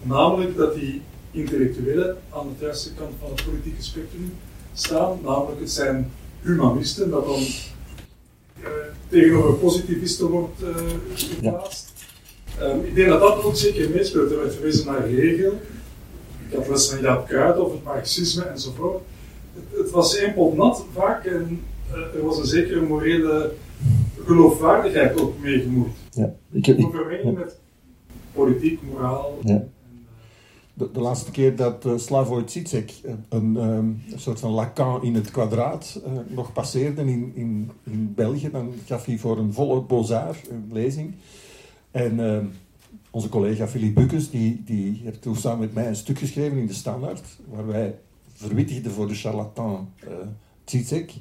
Namelijk 0.01 0.57
dat 0.57 0.75
die 0.75 1.01
intellectuelen 1.31 2.17
aan 2.29 2.47
de 2.47 2.65
juiste 2.65 2.93
kant 2.93 3.11
van 3.19 3.29
het 3.29 3.45
politieke 3.45 3.83
spectrum 3.83 4.33
staan. 4.73 5.17
Namelijk, 5.23 5.59
het 5.59 5.71
zijn 5.71 6.11
humanisten, 6.41 7.09
dat 7.09 7.25
dan 7.25 7.39
uh, 7.39 8.69
tegenover 9.07 9.53
positivisten 9.53 10.27
wordt 10.27 10.61
uh, 10.61 10.69
geplaatst. 11.13 11.87
Ja. 11.87 11.92
Um, 12.61 12.85
ik 12.85 12.95
denk 12.95 13.07
dat 13.07 13.19
dat 13.19 13.43
ook 13.43 13.55
zeker 13.55 13.89
meespeelt. 13.89 14.31
Er 14.31 14.37
werd 14.37 14.53
verwezen 14.53 14.85
naar 14.85 15.07
Hegel. 15.07 15.53
Ik 16.49 16.55
had 16.55 16.67
les 16.67 16.89
van 16.89 17.01
Jaap 17.01 17.27
Kruid 17.27 17.57
over 17.57 17.75
het 17.75 17.83
marxisme 17.83 18.43
enzovoort. 18.43 19.01
Het, 19.53 19.79
het 19.79 19.91
was 19.91 20.17
één 20.17 20.55
nat 20.55 20.85
vaak 20.93 21.25
en 21.25 21.61
uh, 21.91 22.15
er 22.15 22.25
was 22.25 22.37
een 22.37 22.45
zekere 22.45 22.81
morele 22.81 23.53
geloofwaardigheid 24.25 25.21
ook 25.21 25.39
meegemoeid. 25.39 25.91
Ja, 26.11 26.33
ik 26.51 26.65
heb... 26.65 26.77
Ja. 26.79 27.31
met 27.31 27.55
politiek, 28.33 28.79
moraal. 28.81 29.39
Ja 29.43 29.65
de, 30.73 30.91
de, 30.91 30.99
laatste 30.99 31.31
keer 31.31 31.55
dat 31.55 31.85
uh, 31.85 31.97
Slavoj 31.97 32.43
Zizek 32.45 32.93
eh, 33.03 33.13
een, 33.29 33.55
um, 33.55 34.01
een, 34.11 34.19
soort 34.19 34.39
van 34.39 34.51
Lacan 34.51 35.03
in 35.03 35.15
het 35.15 35.31
kwadraat 35.31 36.01
uh, 36.05 36.11
nog 36.27 36.53
passeerde 36.53 37.01
in, 37.01 37.31
in, 37.35 37.71
in 37.83 38.13
België, 38.15 38.49
dan 38.51 38.73
gaf 38.85 39.05
hij 39.05 39.17
voor 39.17 39.37
een 39.37 39.53
volle 39.53 39.81
Bozar 39.81 40.35
een 40.49 40.69
lezing. 40.71 41.13
En 41.93 42.19
uh, 42.19 42.37
onze 43.11 43.29
collega 43.29 43.67
Philippe 43.67 44.01
Bukes, 44.01 44.29
die, 44.29 44.63
die 44.65 45.01
heeft 45.03 45.21
toen 45.21 45.35
samen 45.35 45.59
met 45.59 45.73
mij 45.73 45.87
een 45.87 45.95
stuk 45.95 46.19
geschreven 46.19 46.57
in 46.57 46.67
de 46.67 46.73
Standaard, 46.73 47.39
waar 47.49 47.67
wij 47.67 47.99
verwittigden 48.33 48.91
voor 48.91 49.07
de 49.07 49.15
charlatan 49.15 49.89
Zizek. 50.65 51.13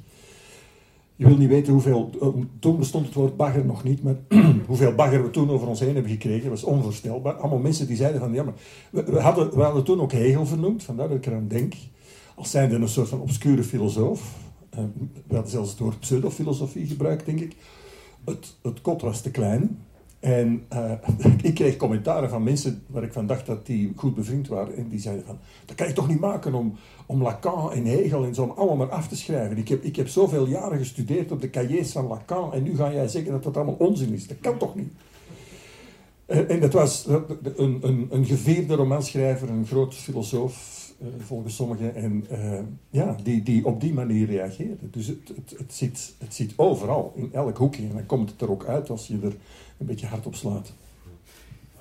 Je 1.16 1.26
wil 1.26 1.36
niet 1.36 1.48
weten 1.48 1.72
hoeveel, 1.72 2.10
eh, 2.20 2.28
toen 2.58 2.78
bestond 2.78 3.06
het 3.06 3.14
woord 3.14 3.36
bagger 3.36 3.64
nog 3.64 3.84
niet, 3.84 4.02
maar 4.02 4.16
hoeveel 4.66 4.94
bagger 4.94 5.22
we 5.22 5.30
toen 5.30 5.50
over 5.50 5.68
ons 5.68 5.80
heen 5.80 5.94
hebben 5.94 6.12
gekregen, 6.12 6.50
was 6.50 6.64
onvoorstelbaar. 6.64 7.34
Allemaal 7.34 7.58
mensen 7.58 7.86
die 7.86 7.96
zeiden 7.96 8.20
van, 8.20 8.32
ja 8.32 8.42
maar, 8.42 8.54
we, 8.90 9.20
hadden, 9.20 9.54
we 9.54 9.62
hadden 9.62 9.84
toen 9.84 10.00
ook 10.00 10.12
Hegel 10.12 10.46
vernoemd, 10.46 10.82
vandaar 10.82 11.08
dat 11.08 11.16
ik 11.16 11.26
eraan 11.26 11.48
denk, 11.48 11.74
als 12.34 12.50
zijnde 12.50 12.76
een 12.76 12.88
soort 12.88 13.08
van 13.08 13.20
obscure 13.20 13.64
filosoof. 13.64 14.36
Uh, 14.74 14.80
we 15.26 15.34
hadden 15.34 15.50
zelfs 15.50 15.70
het 15.70 15.78
woord 15.78 16.00
pseudofilosofie 16.00 16.86
gebruikt, 16.86 17.26
denk 17.26 17.40
ik. 17.40 17.56
Het, 18.24 18.56
het 18.62 18.80
kot 18.80 19.02
was 19.02 19.20
te 19.20 19.30
klein, 19.30 19.78
en 20.22 20.66
uh, 20.72 20.92
ik 21.42 21.54
kreeg 21.54 21.76
commentaren 21.76 22.28
van 22.28 22.42
mensen 22.42 22.82
waar 22.86 23.02
ik 23.02 23.12
van 23.12 23.26
dacht 23.26 23.46
dat 23.46 23.66
die 23.66 23.92
goed 23.96 24.14
bevriend 24.14 24.48
waren. 24.48 24.76
En 24.76 24.88
die 24.88 25.00
zeiden 25.00 25.24
van, 25.26 25.38
dat 25.64 25.76
kan 25.76 25.86
je 25.86 25.92
toch 25.92 26.08
niet 26.08 26.20
maken 26.20 26.54
om, 26.54 26.74
om 27.06 27.22
Lacan 27.22 27.72
en 27.72 27.84
Hegel 27.84 28.24
en 28.24 28.34
zo 28.34 28.52
allemaal 28.56 28.76
maar 28.76 28.90
af 28.90 29.08
te 29.08 29.16
schrijven. 29.16 29.56
Ik 29.56 29.68
heb, 29.68 29.82
ik 29.82 29.96
heb 29.96 30.08
zoveel 30.08 30.46
jaren 30.46 30.78
gestudeerd 30.78 31.32
op 31.32 31.40
de 31.40 31.50
cahiers 31.50 31.92
van 31.92 32.06
Lacan 32.06 32.52
en 32.52 32.62
nu 32.62 32.76
ga 32.76 32.92
jij 32.92 33.08
zeggen 33.08 33.32
dat 33.32 33.42
dat 33.42 33.56
allemaal 33.56 33.74
onzin 33.74 34.12
is. 34.12 34.26
Dat 34.26 34.40
kan 34.40 34.58
toch 34.58 34.74
niet? 34.74 34.92
En, 36.26 36.48
en 36.48 36.60
dat 36.60 36.72
was 36.72 37.06
een, 37.56 37.78
een, 37.82 38.06
een 38.10 38.24
gevierde 38.24 38.74
romanschrijver, 38.74 39.48
een 39.48 39.66
groot 39.66 39.94
filosoof, 39.94 40.81
volgens 41.18 41.54
sommigen. 41.54 41.94
En 41.94 42.26
uh, 42.32 42.60
ja, 42.90 43.16
die, 43.22 43.42
die 43.42 43.64
op 43.64 43.80
die 43.80 43.92
manier 43.92 44.26
reageerde. 44.26 44.90
Dus 44.90 45.06
het, 45.06 45.28
het, 45.28 45.58
het, 45.58 45.74
zit, 45.74 46.14
het 46.18 46.34
zit 46.34 46.52
overal, 46.56 47.12
in 47.16 47.30
elk 47.32 47.56
hoekje. 47.56 47.82
En 47.82 47.92
dan 47.92 48.06
komt 48.06 48.30
het 48.30 48.40
er 48.40 48.50
ook 48.50 48.66
uit 48.66 48.90
als 48.90 49.06
je 49.06 49.18
er 49.22 49.32
een 49.78 49.86
beetje 49.86 50.06
hard 50.06 50.26
op 50.26 50.34
slaat. 50.34 50.72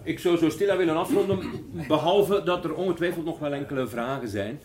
Ik 0.04 0.20
zou 0.20 0.38
zo 0.38 0.50
stila 0.50 0.78
willen 0.78 0.96
afronden, 0.96 1.40
behalve 1.88 2.44
dat 2.44 2.64
er 2.64 2.74
ongetwijfeld 2.74 3.26
nog 3.26 3.40
wel 3.40 3.54
enkele 3.54 3.88
vragen 3.88 4.28
zijn. 4.28 4.60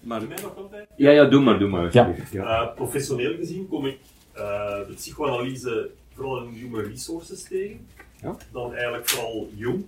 Maar... 0.00 0.22
Ja, 0.96 1.10
ja, 1.10 1.24
doe 1.24 1.40
maar, 1.40 1.58
doe 1.58 1.68
maar. 1.68 1.88
Ja. 1.92 2.14
Uh, 2.32 2.74
professioneel 2.74 3.36
gezien 3.36 3.68
kom 3.68 3.86
ik 3.86 3.98
de 4.34 4.92
psychoanalyse 4.94 5.90
vooral 6.14 6.44
in 6.44 6.52
human 6.52 6.80
resources 6.80 7.42
tegen. 7.42 7.86
Ja? 8.22 8.36
Dan 8.52 8.74
eigenlijk 8.74 9.08
vooral 9.08 9.48
jong. 9.54 9.84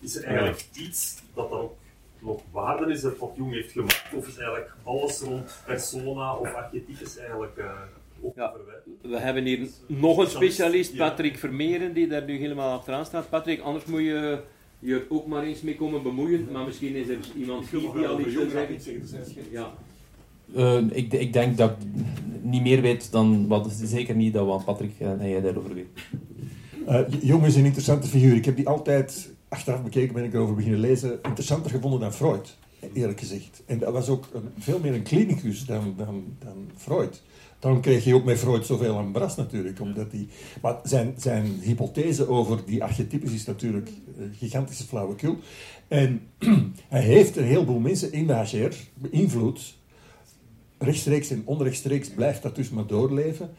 Is 0.00 0.16
er 0.16 0.24
eigenlijk 0.24 0.64
iets 0.72 1.22
dat 1.34 1.50
dan 1.50 1.58
ook 1.58 1.74
nog 2.22 2.42
waarde 2.50 2.92
is 2.92 3.00
dat 3.00 3.18
wat 3.18 3.32
Jung 3.36 3.52
heeft 3.52 3.72
gemaakt, 3.72 4.14
of 4.16 4.26
is 4.28 4.36
eigenlijk 4.36 4.72
alles 4.82 5.20
rond 5.20 5.62
persona 5.66 6.36
of 6.36 6.54
archetypes 6.54 7.18
eigenlijk 7.18 7.56
uh, 7.58 7.70
ook 8.22 8.36
ja, 8.36 8.52
We 9.02 9.18
hebben 9.18 9.44
hier 9.44 9.68
nog 9.86 10.18
een 10.18 10.26
specialist, 10.26 10.96
Patrick 10.96 11.38
Vermeeren, 11.38 11.94
die 11.94 12.06
daar 12.06 12.24
nu 12.24 12.38
helemaal 12.38 12.78
achteraan 12.78 13.06
staat. 13.06 13.28
Patrick, 13.28 13.60
anders 13.60 13.84
moet 13.84 14.00
je 14.00 14.42
je 14.78 14.94
er 14.94 15.06
ook 15.08 15.26
maar 15.26 15.42
eens 15.42 15.60
mee 15.60 15.76
komen 15.76 16.02
bemoeien, 16.02 16.48
maar 16.52 16.64
misschien 16.64 16.94
is 16.94 17.08
er 17.08 17.18
iemand 17.36 17.70
die, 17.70 17.80
die 17.80 18.06
al 18.06 18.20
iets 18.20 18.34
wil 18.34 18.50
zeggen. 19.04 19.42
Ja. 19.50 19.72
Uh, 20.56 20.80
ik, 20.90 21.12
ik, 21.12 21.32
denk 21.32 21.56
dat 21.56 21.70
ik 21.70 21.76
niet 22.42 22.62
meer 22.62 22.80
weet 22.80 23.12
dan 23.12 23.46
wat 23.48 23.72
zeker 23.72 24.14
niet 24.14 24.32
dat 24.32 24.46
wat 24.46 24.64
Patrick 24.64 24.92
en 24.98 25.28
jij 25.28 25.40
daarover 25.40 25.74
weet. 25.74 25.86
Uh, 26.88 27.00
Jung 27.20 27.44
is 27.44 27.56
een 27.56 27.64
interessante 27.64 28.08
figuur. 28.08 28.36
Ik 28.36 28.44
heb 28.44 28.56
die 28.56 28.68
altijd 28.68 29.31
achteraf 29.52 29.82
bekeken, 29.82 30.14
ben 30.14 30.24
ik 30.24 30.34
erover 30.34 30.54
beginnen 30.54 30.80
lezen, 30.80 31.18
interessanter 31.22 31.70
gevonden 31.70 32.00
dan 32.00 32.12
Freud, 32.12 32.56
eerlijk 32.92 33.18
gezegd. 33.18 33.62
En 33.66 33.78
dat 33.78 33.92
was 33.92 34.08
ook 34.08 34.28
een, 34.32 34.50
veel 34.58 34.78
meer 34.78 34.94
een 34.94 35.02
klinicus 35.02 35.64
dan, 35.64 35.94
dan, 35.96 36.36
dan 36.38 36.70
Freud. 36.76 37.22
Dan 37.58 37.80
kreeg 37.80 38.04
je 38.04 38.14
ook 38.14 38.24
met 38.24 38.38
Freud 38.38 38.66
zoveel 38.66 38.98
aan 38.98 39.12
bras 39.12 39.36
natuurlijk. 39.36 39.80
Omdat 39.80 40.10
die, 40.10 40.28
maar 40.62 40.80
zijn, 40.82 41.14
zijn 41.16 41.46
hypothese 41.60 42.28
over 42.28 42.64
die 42.66 42.82
archetypes 42.82 43.32
is 43.32 43.44
natuurlijk 43.44 43.90
een 44.18 44.34
gigantische 44.38 44.84
flauwekul. 44.84 45.36
En 45.88 46.20
hij 46.88 47.02
heeft 47.02 47.36
een 47.36 47.44
heleboel 47.44 47.78
mensen 47.78 48.12
in 48.12 48.26
de 48.26 48.68
beïnvloed. 48.94 49.74
Rechtstreeks 50.78 51.30
en 51.30 51.42
onrechtstreeks 51.44 52.10
blijft 52.10 52.42
dat 52.42 52.56
dus 52.56 52.70
maar 52.70 52.86
doorleven. 52.86 53.50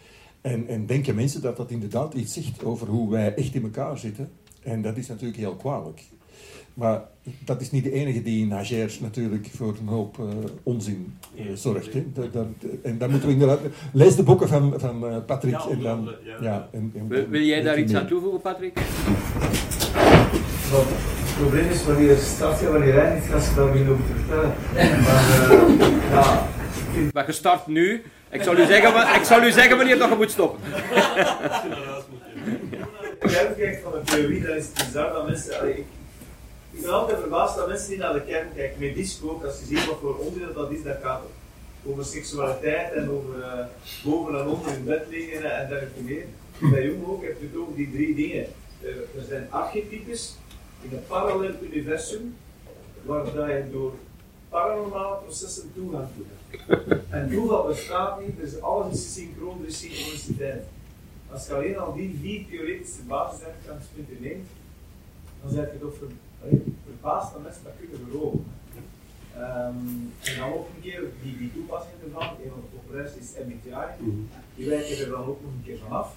En, 0.42 0.68
en 0.68 0.86
denken 0.86 1.16
mensen 1.16 1.42
dat 1.42 1.58
dat 1.58 1.72
inderdaad 1.72 2.14
iets 2.14 2.34
zegt 2.34 2.64
over 2.64 2.88
hoe 2.88 3.10
wij 3.10 3.36
echt 3.36 3.56
in 3.56 3.64
elkaar 3.64 3.98
zitten. 3.98 4.30
En 4.64 4.82
dat 4.82 4.98
is 4.98 5.08
natuurlijk 5.08 5.40
heel 5.40 5.56
kwalijk. 5.56 6.02
Maar 6.74 7.02
dat 7.46 7.62
is 7.62 7.72
niet 7.72 7.84
de 7.84 7.92
enige 7.92 8.22
die 8.22 8.42
in 8.42 8.48
natuurlijk 9.02 9.50
voor 9.56 9.76
een 9.82 9.88
hoop 9.88 10.18
uh, 10.18 10.26
onzin 10.64 11.18
uh, 11.36 11.46
zorgt. 11.54 11.94
Hè. 11.94 12.06
Dat, 12.14 12.34
dat, 12.34 12.46
en 12.84 12.98
dan 12.98 13.10
moeten 13.10 13.28
we 13.28 13.34
inderdaad... 13.34 13.60
Lees 13.94 14.16
de 14.16 14.24
boeken 14.24 14.48
van, 14.48 14.74
van 14.78 15.06
uh, 15.06 15.18
Patrick. 15.26 15.54
Ja, 15.54 15.68
en 15.70 15.82
dan, 15.82 16.10
ja, 16.42 16.68
en, 16.72 16.92
en, 16.96 17.08
wil, 17.08 17.28
wil 17.28 17.42
jij 17.42 17.62
daar 17.62 17.80
iets 17.80 17.94
aan 17.94 18.08
toevoegen, 18.08 18.42
Patrick? 18.42 18.74
Well, 18.74 18.84
het 20.80 21.36
probleem 21.38 21.70
is 21.70 21.86
wanneer 21.86 22.10
je 22.10 22.18
start 22.18 22.60
gaat, 22.60 22.72
wanneer 22.72 22.94
jij 22.94 23.14
niet 23.14 23.24
gaat, 23.24 23.56
dan 23.56 23.72
beginnen 23.72 23.94
over 23.94 24.06
te 24.06 24.14
vertellen. 24.14 24.54
Maar, 25.04 25.24
ja, 26.12 26.48
maar 27.14 27.26
je 27.26 27.32
start 27.32 27.68
nu. 27.68 28.04
Ik 28.30 28.42
zal 28.42 28.58
u 28.58 28.66
zeggen, 28.66 29.16
ik 29.16 29.24
zal 29.24 29.44
u 29.44 29.52
zeggen 29.52 29.78
wanneer 29.78 29.96
je 29.96 30.02
nog 30.02 30.18
moet 30.18 30.32
stoppen. 30.32 30.60
Kijk 33.32 33.80
van 33.84 33.92
de 33.92 34.02
theorie, 34.04 34.42
dat 34.42 34.56
is 34.56 34.72
bizar 34.72 35.14
dat 35.14 35.28
mensen... 35.28 35.78
Ik, 35.78 36.82
ben 36.82 36.94
altijd 36.94 37.20
verbaasd 37.20 37.56
dat 37.56 37.68
mensen 37.68 37.90
die 37.90 37.98
naar 37.98 38.14
de 38.14 38.22
kern 38.22 38.48
kijken, 38.56 38.80
met 38.80 38.96
disco, 38.96 39.42
als 39.46 39.60
je 39.60 39.66
ziet 39.66 39.86
wat 39.86 39.98
voor 40.02 40.18
onderdeel 40.18 40.54
dat 40.54 40.72
is, 40.72 40.84
dat 40.84 40.98
gaat 41.02 41.22
over 41.86 42.06
seksualiteit 42.06 42.94
en 42.94 43.10
over 43.10 43.38
uh, 43.38 43.66
boven 44.04 44.40
en 44.40 44.48
onder 44.48 44.74
in 44.74 44.84
bed 44.84 45.06
liggen 45.10 45.58
en 45.58 45.70
dergelijke 45.70 46.02
meer. 46.02 46.26
Bij 46.72 46.84
Jung 46.84 47.06
ook 47.08 47.24
heb 47.24 47.40
je 47.40 47.48
het 47.52 47.58
over 47.58 47.76
die 47.76 47.92
drie 47.92 48.16
dingen. 48.16 48.48
Uh, 48.82 48.90
er 48.90 49.26
zijn 49.28 49.48
archetypes 49.50 50.36
in 50.82 50.98
een 50.98 51.04
parallel 51.08 51.52
universum, 51.62 52.36
waar 53.04 53.50
je 53.50 53.64
door 53.72 53.94
paranormale 54.50 55.18
processen 55.24 55.72
toegang 55.76 56.08
toe 56.16 56.26
hebt. 56.28 57.04
En 57.10 57.30
toeval 57.32 57.68
bestaat 57.68 58.22
niet, 58.22 58.38
dus 58.40 58.62
alles 58.62 58.94
is 58.94 59.14
synchroon, 59.14 59.66
is 59.66 59.80
synchroniciteit. 59.80 60.64
Als 61.34 61.48
je 61.48 61.54
alleen 61.54 61.78
al 61.78 61.94
die 61.94 62.18
vier 62.22 62.46
theoretische 62.50 63.02
basisherkomstpunten 63.02 64.18
neemt, 64.20 64.50
dan 65.42 65.52
zijn 65.52 65.68
je 65.74 65.80
toch 65.80 65.94
ver, 65.98 66.08
verbaasd 66.86 67.34
dat 67.34 67.44
mensen 67.44 67.64
dat 67.64 67.74
kunnen 67.80 68.00
geloven. 68.10 68.46
Um, 69.38 70.14
en 70.22 70.38
dan 70.38 70.54
ook 70.54 70.68
een 70.76 70.82
keer 70.82 71.02
die, 71.24 71.38
die 71.38 71.54
toepassing 71.54 71.94
ervan, 72.06 72.22
een 72.22 72.50
van 72.50 72.62
de 72.62 72.78
populairste 72.78 73.20
is 73.20 73.32
MBTI, 73.48 74.14
die 74.56 74.70
wijken 74.70 74.98
er 74.98 75.10
dan 75.10 75.26
ook 75.26 75.42
nog 75.42 75.52
een 75.52 75.64
keer 75.66 75.78
vanaf, 75.78 76.16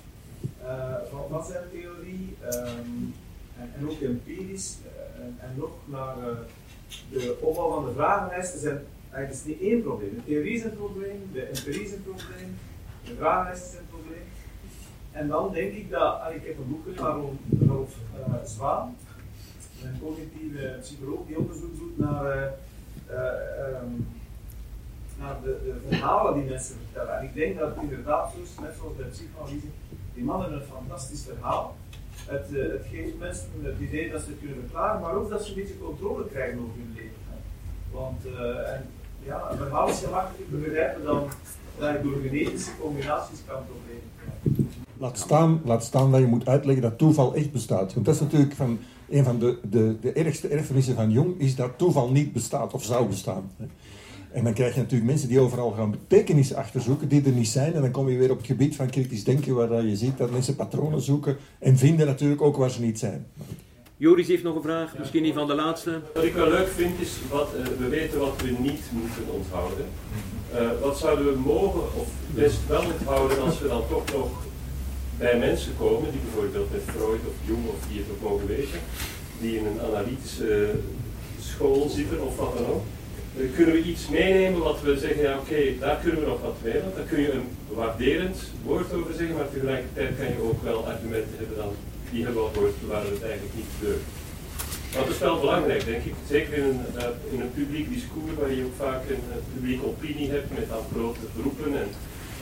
uh, 0.62 0.94
van, 1.10 1.20
van 1.30 1.44
zijn 1.44 1.64
theorie, 1.72 2.36
um, 2.44 3.14
en, 3.58 3.72
en, 3.78 3.88
ook 3.88 4.00
empirisch, 4.00 4.76
uh, 4.84 5.24
en, 5.24 5.36
en, 5.40 5.52
nog 5.56 5.70
naar 5.84 6.16
uh, 6.18 6.24
de 7.10 7.38
opbouw 7.40 7.70
van 7.70 7.84
de 7.84 7.92
vragenlijsten 7.92 8.60
zijn 8.60 8.80
eigenlijk 9.10 9.32
is 9.32 9.44
niet 9.44 9.60
één 9.60 9.82
probleem. 9.82 10.14
De 10.14 10.24
theorie 10.24 10.56
is 10.56 10.64
een 10.64 10.76
probleem, 10.76 11.30
de 11.32 11.42
empirie 11.42 11.84
is 11.84 11.92
een 11.92 12.02
probleem, 12.02 12.58
de 13.04 13.14
vragenlijsten 13.14 13.70
zijn 13.70 13.85
en 15.16 15.28
dan 15.28 15.52
denk 15.52 15.72
ik 15.74 15.90
dat, 15.90 16.20
ik 16.34 16.46
heb 16.46 16.58
een 16.58 16.68
boek 16.68 16.96
van 16.96 17.38
Rolf 17.68 17.96
uh, 18.18 18.34
Zwaan, 18.44 18.96
een 19.82 19.98
cognitieve 20.00 20.76
psycholoog 20.80 21.26
die 21.26 21.38
onderzoek 21.38 21.76
doet 21.78 21.98
naar, 21.98 22.36
uh, 22.36 22.42
uh, 23.10 23.82
um, 23.82 24.08
naar 25.18 25.36
de, 25.42 25.74
verhalen 25.88 26.34
die 26.34 26.50
mensen 26.50 26.76
vertellen. 26.84 27.18
En 27.18 27.24
ik 27.24 27.34
denk 27.34 27.58
dat 27.58 27.76
inderdaad, 27.80 28.32
zoals, 28.32 28.48
net 28.60 28.74
zoals 28.78 28.96
bij 28.96 29.06
psychoanalyse, 29.06 29.66
die 30.14 30.24
man 30.24 30.40
hebben 30.40 30.58
een 30.60 30.66
fantastisch 30.66 31.22
verhaal. 31.22 31.76
Het, 32.26 32.50
het, 32.50 32.86
geeft 32.90 33.18
mensen 33.18 33.48
het 33.62 33.80
idee 33.80 34.10
dat 34.10 34.22
ze 34.22 34.28
het 34.28 34.38
kunnen 34.38 34.60
verklaren, 34.60 35.00
maar 35.00 35.14
ook 35.14 35.30
dat 35.30 35.44
ze 35.44 35.48
een 35.48 35.54
beetje 35.54 35.78
controle 35.78 36.26
krijgen 36.28 36.58
over 36.58 36.76
hun 36.76 36.92
leven. 36.94 37.24
Want 37.90 38.24
en, 38.74 38.86
ja, 39.22 39.50
een 39.50 39.56
verhaal 39.56 39.88
is 39.88 39.98
gemakkelijker 39.98 40.46
te 40.48 40.56
begrijpen 40.56 41.04
dan 41.04 41.28
dat 41.78 41.92
je 41.92 42.02
door 42.02 42.20
genetische 42.22 42.70
combinaties 42.80 43.40
kan 43.46 43.62
proberen. 43.66 44.55
Laat 44.98 45.18
staan, 45.18 45.60
laat 45.64 45.84
staan 45.84 46.10
dat 46.10 46.20
je 46.20 46.26
moet 46.26 46.48
uitleggen 46.48 46.82
dat 46.82 46.98
toeval 46.98 47.34
echt 47.34 47.52
bestaat. 47.52 47.94
Want 47.94 48.06
dat 48.06 48.14
is 48.14 48.20
natuurlijk 48.20 48.52
van, 48.54 48.78
een 49.08 49.24
van 49.24 49.38
de, 49.38 49.58
de, 49.70 49.96
de 50.00 50.12
ergste 50.12 50.48
erfenissen 50.48 50.94
van 50.94 51.10
Jong, 51.10 51.40
is 51.40 51.56
dat 51.56 51.78
toeval 51.78 52.10
niet 52.10 52.32
bestaat 52.32 52.72
of 52.72 52.84
zou 52.84 53.06
bestaan. 53.06 53.50
En 54.32 54.44
dan 54.44 54.52
krijg 54.52 54.74
je 54.74 54.80
natuurlijk 54.80 55.10
mensen 55.10 55.28
die 55.28 55.40
overal 55.40 55.70
gaan 55.70 55.90
betekenis 55.90 56.54
achterzoeken, 56.54 57.08
die 57.08 57.24
er 57.24 57.32
niet 57.32 57.48
zijn. 57.48 57.74
En 57.74 57.80
dan 57.80 57.90
kom 57.90 58.08
je 58.08 58.18
weer 58.18 58.30
op 58.30 58.36
het 58.36 58.46
gebied 58.46 58.76
van 58.76 58.90
kritisch 58.90 59.24
denken, 59.24 59.54
waar 59.54 59.84
je 59.84 59.96
ziet 59.96 60.18
dat 60.18 60.30
mensen 60.30 60.56
patronen 60.56 61.00
zoeken 61.00 61.36
en 61.58 61.76
vinden 61.76 62.06
natuurlijk 62.06 62.42
ook 62.42 62.56
waar 62.56 62.70
ze 62.70 62.80
niet 62.80 62.98
zijn. 62.98 63.26
Joris 63.96 64.28
heeft 64.28 64.42
nog 64.42 64.56
een 64.56 64.62
vraag, 64.62 64.98
misschien 64.98 65.22
niet 65.22 65.34
van 65.34 65.46
de 65.46 65.54
laatste. 65.54 66.00
Wat 66.14 66.24
ik 66.24 66.34
wel 66.34 66.48
leuk 66.48 66.68
vind 66.68 67.00
is, 67.00 67.16
wat, 67.30 67.48
uh, 67.58 67.66
we 67.78 67.88
weten 67.88 68.18
wat 68.18 68.42
we 68.42 68.56
niet 68.60 68.82
moeten 68.92 69.34
onthouden. 69.34 69.84
Uh, 70.54 70.80
wat 70.82 70.98
zouden 70.98 71.24
we 71.24 71.38
mogen 71.38 71.80
of 71.80 72.08
best 72.34 72.58
wel 72.68 72.84
onthouden 72.98 73.42
als 73.42 73.60
we 73.60 73.68
dan 73.68 73.82
toch 73.88 74.12
nog 74.12 74.45
bij 75.18 75.38
mensen 75.38 75.72
komen, 75.78 76.10
die 76.10 76.20
bijvoorbeeld 76.20 76.72
met 76.72 76.82
Freud 76.94 77.20
of 77.30 77.36
Jung 77.46 77.66
of 77.68 77.80
die 77.88 77.98
het 77.98 78.08
ook 78.10 78.30
mogen 78.30 78.46
weten, 78.46 78.80
die 79.40 79.58
in 79.58 79.66
een 79.66 79.80
analytische 79.80 80.70
school 81.40 81.88
zitten 81.88 82.26
of 82.26 82.36
wat 82.36 82.54
dan 82.56 82.66
ook, 82.66 82.84
dan 83.36 83.50
kunnen 83.54 83.74
we 83.74 83.82
iets 83.82 84.08
meenemen 84.08 84.60
wat 84.60 84.80
we 84.82 84.98
zeggen, 84.98 85.22
ja 85.22 85.38
oké, 85.38 85.78
daar 85.78 85.98
kunnen 86.02 86.20
we 86.20 86.26
nog 86.26 86.40
wat 86.40 86.56
mee, 86.62 86.80
want 86.80 86.96
dan 86.96 87.06
kun 87.06 87.20
je 87.20 87.32
een 87.32 87.48
waarderend 87.68 88.38
woord 88.64 88.92
over 88.92 89.14
zeggen, 89.14 89.36
maar 89.36 89.50
tegelijkertijd 89.50 90.16
kan 90.18 90.26
je 90.26 90.42
ook 90.42 90.62
wel 90.62 90.86
argumenten 90.86 91.36
hebben 91.38 91.56
dan, 91.56 91.72
die 92.10 92.24
hebben 92.24 92.42
wat 92.42 92.54
woord 92.54 92.74
waar 92.86 93.02
we 93.02 93.10
het 93.10 93.22
eigenlijk 93.22 93.54
niet 93.54 93.72
durven. 93.80 94.15
Dat 94.94 95.08
is 95.08 95.18
wel 95.18 95.40
belangrijk, 95.40 95.84
denk 95.84 96.04
ik. 96.04 96.14
Zeker 96.28 96.52
in 96.52 96.64
een, 96.64 96.80
uh, 96.96 97.02
in 97.32 97.40
een 97.40 97.52
publiek 97.52 97.88
discours 97.92 98.34
waar 98.38 98.52
je 98.52 98.64
ook 98.64 98.74
vaak 98.76 99.02
een 99.08 99.24
uh, 99.28 99.34
publieke 99.54 99.86
opinie 99.86 100.30
hebt 100.30 100.58
met 100.58 100.68
dan 100.68 100.82
grote 100.92 101.20
groepen 101.40 101.80
en 101.80 101.88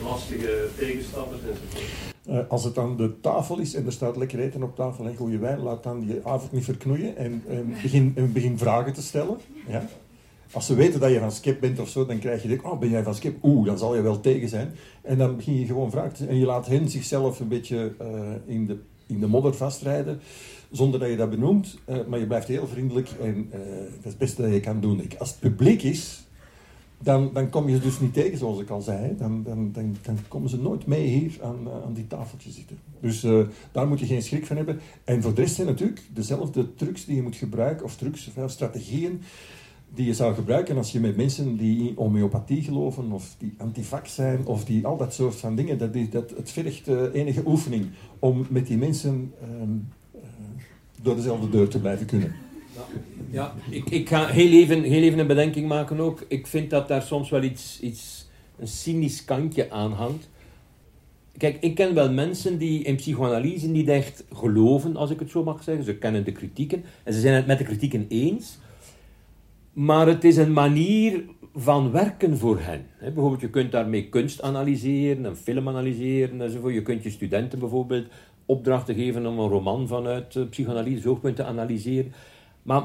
lastige 0.02 0.68
tegenstanders 0.78 1.40
enzovoort. 1.40 2.12
Uh, 2.28 2.38
als 2.48 2.64
het 2.64 2.78
aan 2.78 2.96
de 2.96 3.20
tafel 3.20 3.58
is 3.58 3.74
en 3.74 3.86
er 3.86 3.92
staat 3.92 4.16
lekker 4.16 4.38
eten 4.38 4.62
op 4.62 4.76
tafel 4.76 5.06
en 5.06 5.16
goede 5.16 5.38
wijn, 5.38 5.60
laat 5.60 5.82
dan 5.82 6.00
die 6.00 6.20
avond 6.24 6.52
niet 6.52 6.64
verknoeien 6.64 7.16
en, 7.16 7.42
begin, 7.82 8.12
en 8.16 8.32
begin 8.32 8.58
vragen 8.58 8.92
te 8.92 9.02
stellen. 9.02 9.36
Ja? 9.68 9.88
Als 10.52 10.66
ze 10.66 10.74
weten 10.74 11.00
dat 11.00 11.10
je 11.10 11.18
van 11.18 11.32
skip 11.32 11.60
bent 11.60 11.78
of 11.78 11.88
zo, 11.88 12.06
dan 12.06 12.18
krijg 12.18 12.42
je 12.42 12.48
denk, 12.48 12.64
oh 12.64 12.78
ben 12.78 12.90
jij 12.90 13.02
van 13.02 13.14
skip? 13.14 13.44
Oeh, 13.44 13.66
dan 13.66 13.78
zal 13.78 13.94
je 13.94 14.02
wel 14.02 14.20
tegen 14.20 14.48
zijn. 14.48 14.74
En 15.02 15.18
dan 15.18 15.36
begin 15.36 15.58
je 15.58 15.66
gewoon 15.66 15.90
vragen 15.90 16.28
En 16.28 16.38
je 16.38 16.46
laat 16.46 16.66
hen 16.66 16.88
zichzelf 16.88 17.40
een 17.40 17.48
beetje 17.48 17.92
in, 18.46 18.66
de, 18.66 18.76
in 19.06 19.20
de 19.20 19.26
modder 19.26 19.54
vastrijden, 19.54 20.20
zonder 20.76 21.00
dat 21.00 21.08
je 21.08 21.16
dat 21.16 21.30
benoemt. 21.30 21.78
Uh, 21.88 21.96
maar 22.08 22.18
je 22.18 22.26
blijft 22.26 22.48
heel 22.48 22.66
vriendelijk 22.66 23.10
en 23.20 23.48
dat 23.50 24.04
is 24.04 24.10
het 24.10 24.18
beste 24.18 24.42
dat 24.42 24.52
je 24.52 24.60
kan 24.60 24.80
doen. 24.80 25.02
Als 25.18 25.30
het 25.30 25.40
publiek 25.40 25.82
is, 25.82 26.26
dan, 26.98 27.30
dan 27.32 27.48
kom 27.48 27.68
je 27.68 27.74
ze 27.74 27.82
dus 27.82 28.00
niet 28.00 28.12
tegen, 28.12 28.38
zoals 28.38 28.60
ik 28.60 28.70
al 28.70 28.80
zei. 28.80 29.16
Dan, 29.16 29.42
dan, 29.42 29.72
dan, 29.72 29.96
dan 30.02 30.18
komen 30.28 30.48
ze 30.48 30.60
nooit 30.60 30.86
mee 30.86 31.06
hier 31.06 31.32
aan, 31.42 31.58
uh, 31.66 31.84
aan 31.84 31.92
die 31.92 32.06
tafeltje 32.06 32.50
zitten. 32.50 32.78
Dus 33.00 33.26
daar 33.72 33.88
moet 33.88 34.00
je 34.00 34.06
geen 34.06 34.22
schrik 34.22 34.46
van 34.46 34.56
hebben. 34.56 34.80
En 35.04 35.22
voor 35.22 35.34
de 35.34 35.40
rest 35.40 35.54
zijn 35.54 35.66
natuurlijk 35.66 36.02
dezelfde 36.12 36.74
trucs 36.74 37.04
die 37.04 37.16
je 37.16 37.22
moet 37.22 37.36
gebruiken, 37.36 37.84
of 37.84 37.96
trucs, 37.96 38.30
of 38.36 38.50
strategieën 38.50 39.20
die 39.94 40.06
je 40.06 40.14
zou 40.14 40.34
gebruiken 40.34 40.76
als 40.76 40.92
je 40.92 41.00
met 41.00 41.16
mensen 41.16 41.56
die 41.56 41.88
in 41.88 41.94
homeopathie 41.96 42.62
geloven, 42.62 43.12
of 43.12 43.34
die 43.38 43.54
antivax 43.58 44.14
zijn, 44.14 44.46
of 44.46 44.64
die 44.64 44.86
al 44.86 44.96
dat 44.96 45.14
soort 45.14 45.34
van 45.34 45.56
dingen, 45.56 45.78
dat, 45.78 45.94
is, 45.94 46.10
dat, 46.10 46.30
het 46.30 46.50
vergt 46.50 46.86
enige 47.12 47.42
oefening 47.46 47.86
om 48.18 48.46
met 48.50 48.66
die 48.66 48.76
mensen 48.76 49.32
um, 49.60 49.88
door 51.04 51.16
dezelfde 51.16 51.50
deur 51.50 51.68
te 51.68 51.80
blijven 51.80 52.06
kunnen. 52.06 52.34
Ja, 53.30 53.54
ik, 53.70 53.90
ik 53.90 54.08
ga 54.08 54.26
heel 54.26 54.52
even, 54.52 54.82
heel 54.82 55.18
een 55.18 55.26
bedenking 55.26 55.68
maken 55.68 56.00
ook. 56.00 56.24
Ik 56.28 56.46
vind 56.46 56.70
dat 56.70 56.88
daar 56.88 57.02
soms 57.02 57.30
wel 57.30 57.42
iets, 57.42 57.80
iets 57.80 58.28
een 58.58 58.68
cynisch 58.68 59.24
kantje 59.24 59.70
aan 59.70 59.92
hangt. 59.92 60.28
Kijk, 61.36 61.56
ik 61.60 61.74
ken 61.74 61.94
wel 61.94 62.12
mensen 62.12 62.58
die 62.58 62.82
in 62.82 62.96
psychoanalyse 62.96 63.68
niet 63.68 63.88
echt 63.88 64.24
geloven, 64.32 64.96
als 64.96 65.10
ik 65.10 65.18
het 65.18 65.30
zo 65.30 65.44
mag 65.44 65.62
zeggen. 65.62 65.84
Ze 65.84 65.94
kennen 65.96 66.24
de 66.24 66.32
kritieken 66.32 66.84
en 67.02 67.12
ze 67.12 67.20
zijn 67.20 67.34
het 67.34 67.46
met 67.46 67.58
de 67.58 67.64
kritieken 67.64 68.06
eens. 68.08 68.58
Maar 69.72 70.06
het 70.06 70.24
is 70.24 70.36
een 70.36 70.52
manier 70.52 71.24
van 71.54 71.90
werken 71.90 72.38
voor 72.38 72.60
hen. 72.60 72.86
bijvoorbeeld, 72.98 73.40
je 73.40 73.50
kunt 73.50 73.72
daarmee 73.72 74.08
kunst 74.08 74.42
analyseren, 74.42 75.24
een 75.24 75.36
film 75.36 75.68
analyseren 75.68 76.40
enzovoort. 76.40 76.74
Je 76.74 76.82
kunt 76.82 77.02
je 77.02 77.10
studenten 77.10 77.58
bijvoorbeeld 77.58 78.06
opdrachten 78.46 78.94
geven 78.94 79.26
om 79.26 79.38
een 79.38 79.48
roman 79.48 79.88
vanuit 79.88 80.34
uh, 80.34 80.48
psychoanalyse 80.48 81.08
oogpunt 81.08 81.36
te 81.36 81.44
analyseren. 81.44 82.12
Maar, 82.62 82.82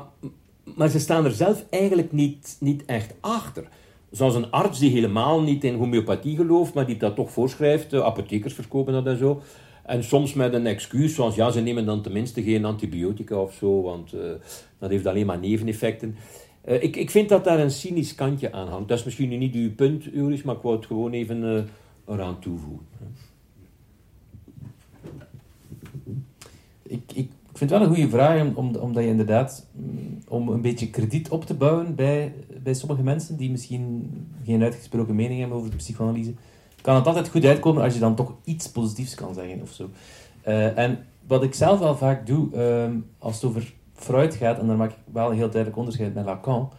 maar 0.63 0.89
ze 0.89 0.99
staan 0.99 1.25
er 1.25 1.31
zelf 1.31 1.65
eigenlijk 1.69 2.11
niet, 2.11 2.57
niet 2.59 2.85
echt 2.85 3.13
achter. 3.19 3.67
Zoals 4.11 4.35
een 4.35 4.51
arts 4.51 4.79
die 4.79 4.91
helemaal 4.91 5.41
niet 5.41 5.63
in 5.63 5.75
homeopathie 5.75 6.35
gelooft, 6.35 6.73
maar 6.73 6.85
die 6.85 6.97
dat 6.97 7.15
toch 7.15 7.31
voorschrijft, 7.31 7.93
uh, 7.93 8.01
apothekers 8.01 8.53
verkopen 8.53 8.93
dat 8.93 9.05
en 9.05 9.17
zo. 9.17 9.41
En 9.83 10.03
soms 10.03 10.33
met 10.33 10.53
een 10.53 10.65
excuus, 10.65 11.15
zoals 11.15 11.35
ja, 11.35 11.51
ze 11.51 11.61
nemen 11.61 11.85
dan 11.85 12.01
tenminste 12.01 12.43
geen 12.43 12.65
antibiotica 12.65 13.35
of 13.35 13.53
zo, 13.53 13.81
want 13.81 14.13
uh, 14.13 14.21
dat 14.79 14.89
heeft 14.89 15.05
alleen 15.05 15.25
maar 15.25 15.39
neveneffecten. 15.39 16.15
Ik, 16.63 16.95
ik 16.95 17.09
vind 17.09 17.29
dat 17.29 17.43
daar 17.43 17.59
een 17.59 17.71
cynisch 17.71 18.15
kantje 18.15 18.51
aan 18.51 18.67
hangt. 18.67 18.87
Dat 18.87 18.97
is 18.97 19.03
misschien 19.03 19.39
niet 19.39 19.55
uw 19.55 19.75
punt, 19.75 20.03
Joris, 20.03 20.43
maar 20.43 20.55
ik 20.55 20.61
wou 20.61 20.75
het 20.75 20.85
gewoon 20.85 21.11
even 21.11 21.43
uh, 21.43 21.61
eraan 22.15 22.39
toevoegen. 22.39 22.85
Ik, 26.89 27.11
ik 27.13 27.31
vind 27.53 27.69
het 27.69 27.79
wel 27.79 27.81
een 27.81 27.95
goede 27.95 28.09
vraag, 28.09 28.55
om, 28.55 28.75
omdat 28.75 29.03
je 29.03 29.09
inderdaad, 29.09 29.65
mm, 29.71 30.17
om 30.27 30.49
een 30.49 30.61
beetje 30.61 30.89
krediet 30.89 31.29
op 31.29 31.45
te 31.45 31.53
bouwen 31.53 31.95
bij, 31.95 32.33
bij 32.63 32.73
sommige 32.73 33.03
mensen 33.03 33.37
die 33.37 33.51
misschien 33.51 34.09
geen 34.45 34.63
uitgesproken 34.63 35.15
mening 35.15 35.39
hebben 35.39 35.57
over 35.57 35.69
de 35.69 35.75
psychoanalyse, 35.75 36.33
kan 36.81 36.95
het 36.95 37.07
altijd 37.07 37.29
goed 37.29 37.45
uitkomen 37.45 37.83
als 37.83 37.93
je 37.93 37.99
dan 37.99 38.15
toch 38.15 38.33
iets 38.43 38.69
positiefs 38.69 39.15
kan 39.15 39.33
zeggen 39.33 39.61
of 39.61 39.71
zo. 39.71 39.89
Uh, 40.47 40.77
en 40.77 41.05
wat 41.27 41.43
ik 41.43 41.53
zelf 41.53 41.79
wel 41.79 41.97
vaak 41.97 42.27
doe, 42.27 42.57
um, 42.61 43.05
als 43.17 43.35
het 43.35 43.43
over 43.43 43.73
Freud 43.93 44.35
gaat, 44.35 44.59
en 44.59 44.67
daar 44.67 44.77
maak 44.77 44.91
ik 44.91 44.97
wel 45.11 45.29
een 45.29 45.37
heel 45.37 45.49
duidelijk 45.49 45.77
onderscheid 45.77 46.13
met 46.13 46.25
Lacan. 46.25 46.71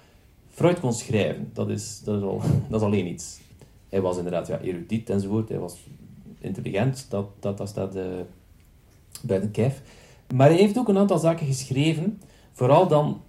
Freud 0.50 0.80
kon 0.80 0.92
schrijven, 0.92 1.50
dat 1.52 1.68
is, 1.68 2.00
dat 2.04 2.16
is, 2.16 2.22
al, 2.22 2.40
dat 2.68 2.80
is 2.80 2.86
alleen 2.86 3.06
iets. 3.06 3.40
Hij 3.88 4.00
was 4.00 4.16
inderdaad 4.16 4.46
ja, 4.46 4.60
erudiet 4.60 5.10
enzovoort, 5.10 5.48
hij 5.48 5.58
was 5.58 5.78
intelligent, 6.38 7.06
dat, 7.08 7.26
dat, 7.40 7.58
dat 7.58 7.68
staat 7.68 7.96
uh, 7.96 8.04
buiten 9.22 9.50
kijf. 9.50 9.82
Maar 10.34 10.48
hij 10.48 10.58
heeft 10.58 10.78
ook 10.78 10.88
een 10.88 10.98
aantal 10.98 11.18
zaken 11.18 11.46
geschreven, 11.46 12.20
vooral 12.52 12.88
dan 12.88 13.20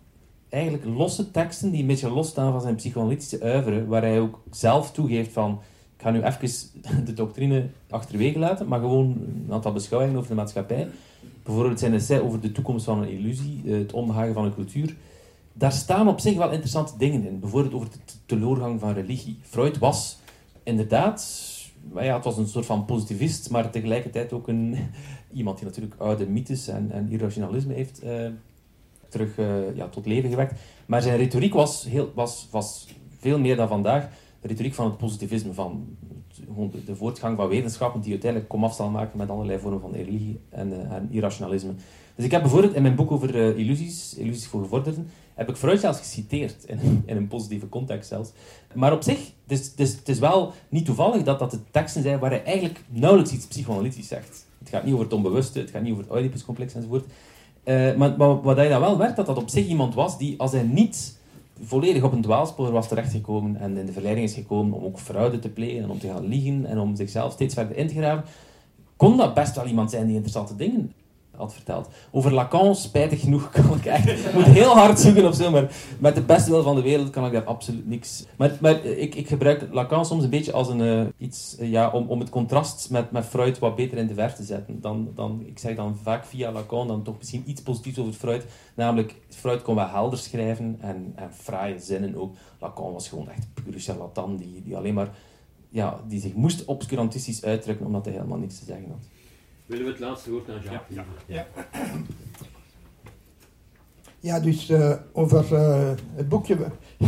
eigenlijk 0.50 0.86
losse 0.86 1.32
teksten 1.32 1.72
die 1.72 1.82
een 1.82 1.88
beetje 1.88 2.10
losstaan 2.10 2.52
van 2.52 2.62
zijn 2.62 2.76
psychoanalytische 2.76 3.42
uiveren, 3.42 3.88
waar 3.88 4.02
hij 4.02 4.20
ook 4.20 4.40
zelf 4.52 4.92
toegeeft 4.92 5.32
van, 5.32 5.60
ik 5.96 6.02
ga 6.02 6.12
nu 6.12 6.22
even 6.22 6.50
de 7.06 7.14
doctrine 7.14 7.70
achterwege 7.90 8.40
laten, 8.40 8.68
maar 8.68 8.80
gewoon 8.80 9.06
een 9.06 9.54
aantal 9.54 9.74
beschouwingen 9.74 10.18
over 10.18 10.30
de 10.30 10.36
maatschappij 10.36 10.88
bijvoorbeeld 11.44 11.80
zijn 11.80 11.94
essay 11.94 12.20
over 12.20 12.42
de 12.42 12.52
toekomst 12.52 12.86
van 12.86 13.02
een 13.02 13.10
illusie, 13.10 13.62
eh, 13.66 13.74
het 13.74 13.94
omhagen 13.94 14.34
van 14.34 14.46
een 14.46 14.54
cultuur. 14.54 14.96
Daar 15.54 15.72
staan 15.72 16.08
op 16.08 16.20
zich 16.20 16.38
wel 16.38 16.52
interessante 16.52 16.94
dingen 16.98 17.26
in. 17.26 17.40
Bijvoorbeeld 17.40 17.74
over 17.74 17.90
de 17.90 17.98
teleurgang 18.26 18.80
van 18.80 18.94
religie. 18.94 19.40
Freud 19.42 19.78
was 19.78 20.20
inderdaad, 20.64 21.50
ja, 21.96 22.16
het 22.16 22.24
was 22.24 22.38
een 22.38 22.48
soort 22.48 22.66
van 22.66 22.86
positivist, 22.86 23.50
maar 23.50 23.70
tegelijkertijd 23.70 24.34
ook 24.34 24.48
een, 24.48 24.78
iemand 25.34 25.58
die 25.58 25.66
natuurlijk 25.66 25.96
oude 25.98 26.28
mythes 26.28 26.68
en, 26.68 26.92
en 26.92 27.10
irrationalisme 27.10 27.74
heeft 27.74 28.04
uh, 28.04 28.28
terug 29.10 29.38
uh, 29.38 29.76
ja, 29.76 29.88
tot 29.88 30.06
leven 30.06 30.30
gewekt. 30.30 30.60
Maar 30.86 31.02
zijn 31.02 31.18
retoriek 31.18 31.54
was, 31.54 31.84
heel, 31.84 32.12
was, 32.16 32.48
was 32.52 32.88
veel 33.20 33.40
meer 33.40 33.56
dan 33.56 33.68
vandaag 33.68 34.10
de 34.42 34.48
retoriek 34.48 34.74
van 34.74 34.86
het 34.86 34.98
positivisme, 34.98 35.54
van 35.54 35.98
de, 36.86 36.96
voortgang 36.96 37.38
van 37.38 37.48
wetenschappen 37.48 38.02
die 38.02 38.12
uiteindelijk 38.12 38.52
komaf 38.52 38.76
zal 38.76 38.90
maken 38.90 39.18
met 39.18 39.30
allerlei 39.30 39.60
vormen 39.60 39.82
van 39.82 39.92
religie 39.92 40.40
en, 40.50 40.70
uh, 40.70 40.92
en, 40.92 41.08
irrationalisme. 41.12 41.74
Dus 42.16 42.26
ik 42.26 42.32
heb 42.32 42.42
bijvoorbeeld 42.42 42.74
in 42.74 42.82
mijn 42.82 42.96
boek 42.96 43.12
over 43.12 43.58
illusies, 43.58 44.16
illusies 44.18 44.48
voor 44.48 44.62
gevorderden, 44.62 45.10
heb 45.34 45.50
ik 45.50 45.56
Freud 45.56 45.80
zelfs 45.80 46.00
geciteerd, 46.00 46.64
in, 46.66 47.04
in 47.06 47.18
een 47.18 47.28
positieve 47.28 47.70
context 47.70 48.10
zelfs. 48.10 48.32
Maar 48.74 48.94
op 48.94 49.04
zich, 49.04 49.32
het 49.48 49.66
het, 49.66 49.80
is, 49.80 49.94
het 49.96 50.10
is 50.10 50.20
wel 50.20 50.54
niet 50.70 50.86
toevallig 50.86 51.24
dat 51.24 51.40
dat 51.40 51.52
de 51.52 51.60
teksten 51.72 52.02
zijn 52.02 52.20
waar 52.20 52.30
hij 52.30 52.44
eigenlijk 52.44 52.82
nauwelijks 52.88 53.34
iets 53.34 53.46
psychoanalytisch 53.46 54.08
zegt. 54.08 54.46
Het 54.62 54.70
gaat 54.70 54.84
niet 54.84 54.94
over 54.94 55.06
het 55.06 55.14
onbewuste, 55.14 55.60
het 55.60 55.70
gaat 55.70 55.82
niet 55.82 55.92
over 55.92 56.04
het 56.04 56.14
Oedipuscomplex 56.14 56.74
enzovoort. 56.74 57.06
Uh, 57.64 57.96
maar, 57.96 58.18
maar 58.18 58.42
wat 58.42 58.56
hij 58.56 58.70
dan 58.70 58.82
wel 58.82 58.98
werd, 58.98 59.16
dat 59.16 59.26
dat 59.26 59.38
op 59.38 59.50
zich 59.50 59.68
iemand 59.68 59.94
was 59.94 60.18
die, 60.18 60.40
als 60.40 60.52
hij 60.52 60.64
niet 60.64 61.20
volledig 61.64 62.04
op 62.04 62.12
een 62.12 62.22
dwaalspoor 62.22 62.72
was 62.72 62.88
terechtgekomen 62.88 63.56
en 63.56 63.78
in 63.78 63.86
de 63.86 63.92
verleiding 63.92 64.28
is 64.28 64.34
gekomen 64.34 64.78
om 64.78 64.84
ook 64.84 65.00
fraude 65.00 65.40
te 65.40 65.50
plegen 65.50 65.84
en 65.84 65.90
om 65.90 66.00
te 66.00 66.08
gaan 66.08 66.28
liegen 66.28 66.66
en 66.66 66.80
om 66.80 66.96
zichzelf 66.96 67.34
steeds 67.34 67.54
verder 67.54 67.78
in 67.78 67.88
te 67.88 67.94
graven, 67.94 68.24
kon 68.96 69.18
dat 69.18 69.34
best 69.34 69.56
wel 69.56 69.66
iemand 69.66 69.90
zijn 69.92 70.06
die 70.06 70.16
interessante 70.16 70.56
dingen 70.56 70.94
had 71.42 71.54
verteld. 71.54 71.90
Over 72.12 72.34
Lacan, 72.34 72.76
spijtig 72.76 73.22
genoeg, 73.22 73.50
kan 73.52 73.64
ik 73.84 74.34
moet 74.34 74.44
heel 74.44 74.74
hard 74.74 75.00
zoeken 75.00 75.28
of 75.28 75.36
zo, 75.36 75.52
maar 75.52 75.72
met 76.00 76.16
de 76.16 76.22
beste 76.22 76.50
wil 76.50 76.64
van 76.64 76.76
de 76.76 76.82
wereld 76.82 77.10
kan 77.10 77.26
ik 77.26 77.32
daar 77.32 77.44
absoluut 77.44 77.88
niks... 77.88 78.26
Maar, 78.38 78.58
maar 78.62 78.86
ik, 78.86 79.16
ik 79.16 79.28
gebruik 79.28 79.68
Lacan 79.72 80.06
soms 80.06 80.24
een 80.24 80.30
beetje 80.30 80.52
als 80.52 80.70
een, 80.70 80.80
uh, 80.80 81.06
iets, 81.18 81.56
uh, 81.60 81.72
ja, 81.72 81.90
om, 81.90 82.08
om 82.08 82.20
het 82.20 82.30
contrast 82.30 82.90
met, 82.90 83.12
met 83.12 83.26
Freud 83.26 83.60
wat 83.60 83.76
beter 83.76 83.98
in 83.98 84.08
de 84.08 84.14
ver 84.14 84.36
te 84.36 84.44
zetten. 84.44 84.82
Dan, 84.82 85.12
dan, 85.16 85.44
ik 85.46 85.60
zeg 85.60 85.76
dan 85.76 85.98
vaak 86.04 86.26
via 86.26 86.52
Lacan 86.52 86.88
dan 86.88 87.04
toch 87.04 87.18
misschien 87.18 87.44
iets 87.46 87.62
positiefs 87.62 88.00
over 88.00 88.14
Freud. 88.14 88.46
Namelijk, 88.76 89.16
Freud 89.30 89.62
kon 89.62 89.76
wel 89.76 89.88
helder 89.88 90.20
schrijven 90.20 90.78
en, 90.80 91.12
en 91.16 91.34
fraaie 91.34 91.80
zinnen 91.80 92.16
ook. 92.16 92.36
Lacan 92.60 92.94
was 92.94 93.10
gewoon 93.10 93.30
echt 93.30 93.48
pure 93.54 93.80
charlatan, 93.80 94.38
die, 94.38 94.62
die 94.64 94.78
alleen 94.78 94.94
maar... 94.94 95.10
Ja, 95.74 96.00
die 96.08 96.20
zich 96.20 96.34
moest 96.34 96.66
obscurantistisch 96.66 97.44
uitdrukken 97.44 97.86
omdat 97.86 98.06
hij 98.06 98.14
helemaal 98.14 98.38
niks 98.38 98.60
te 98.60 98.66
zeggen 98.66 98.90
had. 98.90 99.08
Willen 99.72 99.86
we 99.86 99.92
het 99.92 100.02
laatste 100.02 100.32
woord 100.32 100.50
aan 100.50 100.62
Jacques 100.64 100.98
ja, 100.98 101.06
ja. 101.26 101.48
ja. 104.20 104.40
dus 104.40 104.70
uh, 104.70 104.94
over 105.12 105.54
uh, 105.54 105.92
het 106.14 106.30
boekje. 106.30 106.58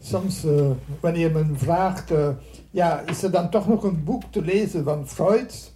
Soms, 0.00 0.44
uh, 0.44 0.70
wanneer 1.00 1.32
men 1.32 1.58
vraagt, 1.58 2.12
ja, 2.70 3.00
is 3.00 3.22
er 3.22 3.30
dan 3.30 3.50
toch 3.50 3.68
nog 3.68 3.82
een 3.82 4.04
boek 4.04 4.22
te 4.30 4.42
lezen 4.42 4.84
van 4.84 5.08
Freud? 5.08 5.72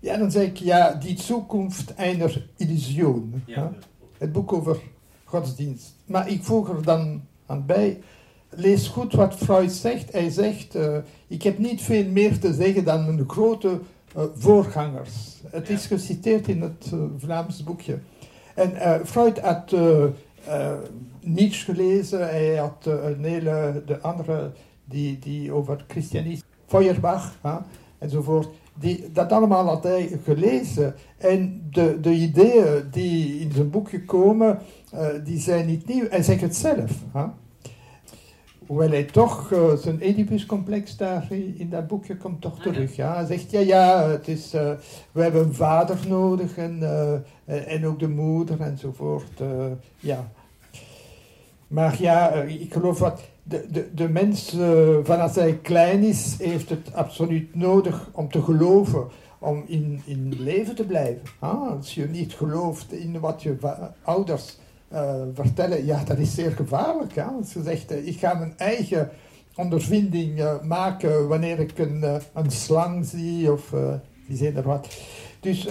Ja, 0.00 0.16
dan 0.16 0.30
zeg 0.30 0.46
ik, 0.46 0.56
ja, 0.56 0.94
Die 0.94 1.20
Zukunft 1.20 1.94
einer 1.94 2.48
Illusion. 2.56 3.42
Ja. 3.46 3.72
Het 4.18 4.32
boek 4.32 4.52
over 4.52 4.80
godsdienst. 5.24 5.94
Maar 6.06 6.28
ik 6.28 6.42
voeg 6.42 6.68
er 6.68 6.82
dan 6.82 7.22
aan 7.46 7.66
bij, 7.66 8.00
lees 8.48 8.88
goed 8.88 9.12
wat 9.12 9.34
Freud 9.34 9.72
zegt. 9.72 10.12
Hij 10.12 10.30
zegt, 10.30 10.78
ik 11.26 11.42
heb 11.42 11.58
niet 11.58 11.82
veel 11.82 12.08
meer 12.08 12.38
te 12.38 12.54
zeggen 12.54 12.84
dan 12.84 13.08
een 13.08 13.24
grote 13.26 13.80
voorgangers. 14.34 15.42
Het 15.50 15.68
is 15.68 15.86
geciteerd 15.86 16.48
in 16.48 16.62
het 16.62 16.90
uh, 16.94 17.00
Vlaams 17.18 17.64
boekje. 17.64 17.98
En 18.54 18.72
uh, 18.72 18.94
Freud 19.04 19.40
had 19.40 19.74
Nietzsche 21.20 21.64
gelezen, 21.72 22.20
hij 22.20 22.56
had 22.56 22.86
een 22.86 23.24
hele, 23.24 23.82
de 23.86 24.00
andere 24.00 24.50
die, 24.84 25.18
die 25.18 25.52
over 25.52 25.84
christianisme, 25.88 26.46
Feuerbach 26.66 27.34
enzovoort. 27.98 28.48
Die, 28.78 29.12
dat 29.12 29.32
allemaal 29.32 29.66
had 29.66 29.82
hij 29.82 30.18
gelezen. 30.24 30.94
En 31.18 31.66
de, 31.70 31.98
de 32.00 32.12
ideeën 32.12 32.88
die 32.90 33.38
in 33.38 33.52
zijn 33.52 33.70
boekje 33.70 34.04
komen, 34.04 34.58
die 35.24 35.38
zijn 35.38 35.66
niet 35.66 35.86
nieuw. 35.86 36.06
Hij 36.08 36.22
zegt 36.22 36.40
het 36.40 36.56
zelf. 36.56 36.90
Hè? 37.12 37.24
Hoewel 38.66 38.88
hij 38.88 39.04
toch 39.04 39.50
uh, 39.50 39.72
zijn 39.74 40.02
Oedipus-complex 40.02 40.96
daar 40.96 41.26
in 41.30 41.68
dat 41.70 41.86
boekje 41.86 42.16
komt 42.16 42.40
toch 42.40 42.60
terug. 42.60 42.96
Ja. 42.96 43.14
Hij 43.14 43.26
zegt, 43.26 43.50
ja, 43.50 43.60
ja, 43.60 44.08
het 44.08 44.28
is, 44.28 44.54
uh, 44.54 44.70
we 45.12 45.22
hebben 45.22 45.42
een 45.42 45.54
vader 45.54 45.98
nodig 46.08 46.56
en, 46.56 46.78
uh, 46.82 47.72
en 47.74 47.86
ook 47.86 47.98
de 47.98 48.08
moeder 48.08 48.60
enzovoort. 48.60 49.42
ja. 49.98 50.30
Maar 51.66 52.02
ja, 52.02 52.32
ik 52.32 52.72
geloof 52.72 52.98
wat 52.98 53.22
de, 53.42 53.66
de, 53.70 53.94
de 53.94 54.08
mens, 54.08 54.56
van 55.02 55.20
als 55.20 55.34
hij 55.34 55.58
klein 55.62 56.02
is, 56.02 56.36
heeft 56.38 56.70
het 56.70 56.94
absoluut 56.94 57.54
nodig 57.54 58.10
om 58.12 58.30
te 58.30 58.42
geloven, 58.42 59.06
om 59.38 59.62
in, 59.66 60.02
in 60.04 60.34
leven 60.38 60.74
te 60.74 60.84
blijven. 60.84 61.22
Ah, 61.38 61.70
als 61.70 61.94
je 61.94 62.08
niet 62.08 62.32
gelooft 62.32 62.92
in 62.92 63.20
wat 63.20 63.42
je 63.42 63.56
ouders 64.02 64.56
vertellen, 65.34 65.84
ja, 65.84 66.04
dat 66.04 66.18
is 66.18 66.34
zeer 66.34 66.50
gevaarlijk. 66.50 67.12
Ja? 67.12 67.34
Je 67.54 67.62
zegt, 67.62 67.92
uh, 67.92 68.06
ik 68.06 68.18
ga 68.18 68.34
mijn 68.34 68.54
eigen 68.56 69.10
ondervinding 69.54 70.38
uh, 70.38 70.62
maken 70.62 71.28
wanneer 71.28 71.58
ik 71.58 71.78
een, 71.78 72.04
een 72.34 72.50
slang 72.50 73.06
zie 73.06 73.52
of 73.52 73.74
die 74.26 74.36
zijn 74.36 74.56
er 74.56 74.62
wat. 74.62 74.88
Dus 75.40 75.66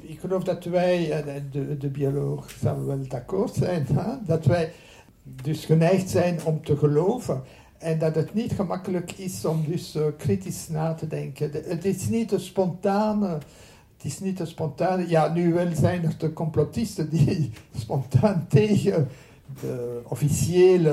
ik 0.00 0.20
geloof 0.20 0.44
dat 0.44 0.64
wij, 0.64 1.24
de, 1.50 1.76
de 1.76 1.88
bioloog 1.88 2.50
zal 2.60 2.84
wel 2.84 2.98
akkoord 3.08 3.54
zijn, 3.54 3.86
hè? 3.92 4.12
dat 4.26 4.44
wij 4.44 4.72
dus 5.22 5.64
geneigd 5.64 6.10
zijn 6.10 6.38
om 6.44 6.64
te 6.64 6.76
geloven. 6.76 7.42
En 7.78 7.98
dat 7.98 8.14
het 8.14 8.34
niet 8.34 8.52
gemakkelijk 8.52 9.12
is 9.12 9.44
om 9.44 9.64
dus 9.66 9.98
kritisch 10.16 10.68
na 10.68 10.94
te 10.94 11.06
denken. 11.06 11.50
het 11.52 11.84
is 11.84 12.08
niet 12.08 12.32
een 12.32 12.40
spontane 12.40 13.38
het 14.02 14.12
is 14.12 14.20
niet 14.20 14.40
een 14.40 14.46
spontane. 14.46 15.08
Ja, 15.08 15.32
nu 15.32 15.52
wel 15.52 15.74
zijn 15.74 16.04
er 16.04 16.14
de 16.18 16.32
complotisten 16.32 17.10
die 17.10 17.50
spontaan 17.82 18.46
tegen 18.48 19.08
de 19.60 20.00
officiële, 20.04 20.90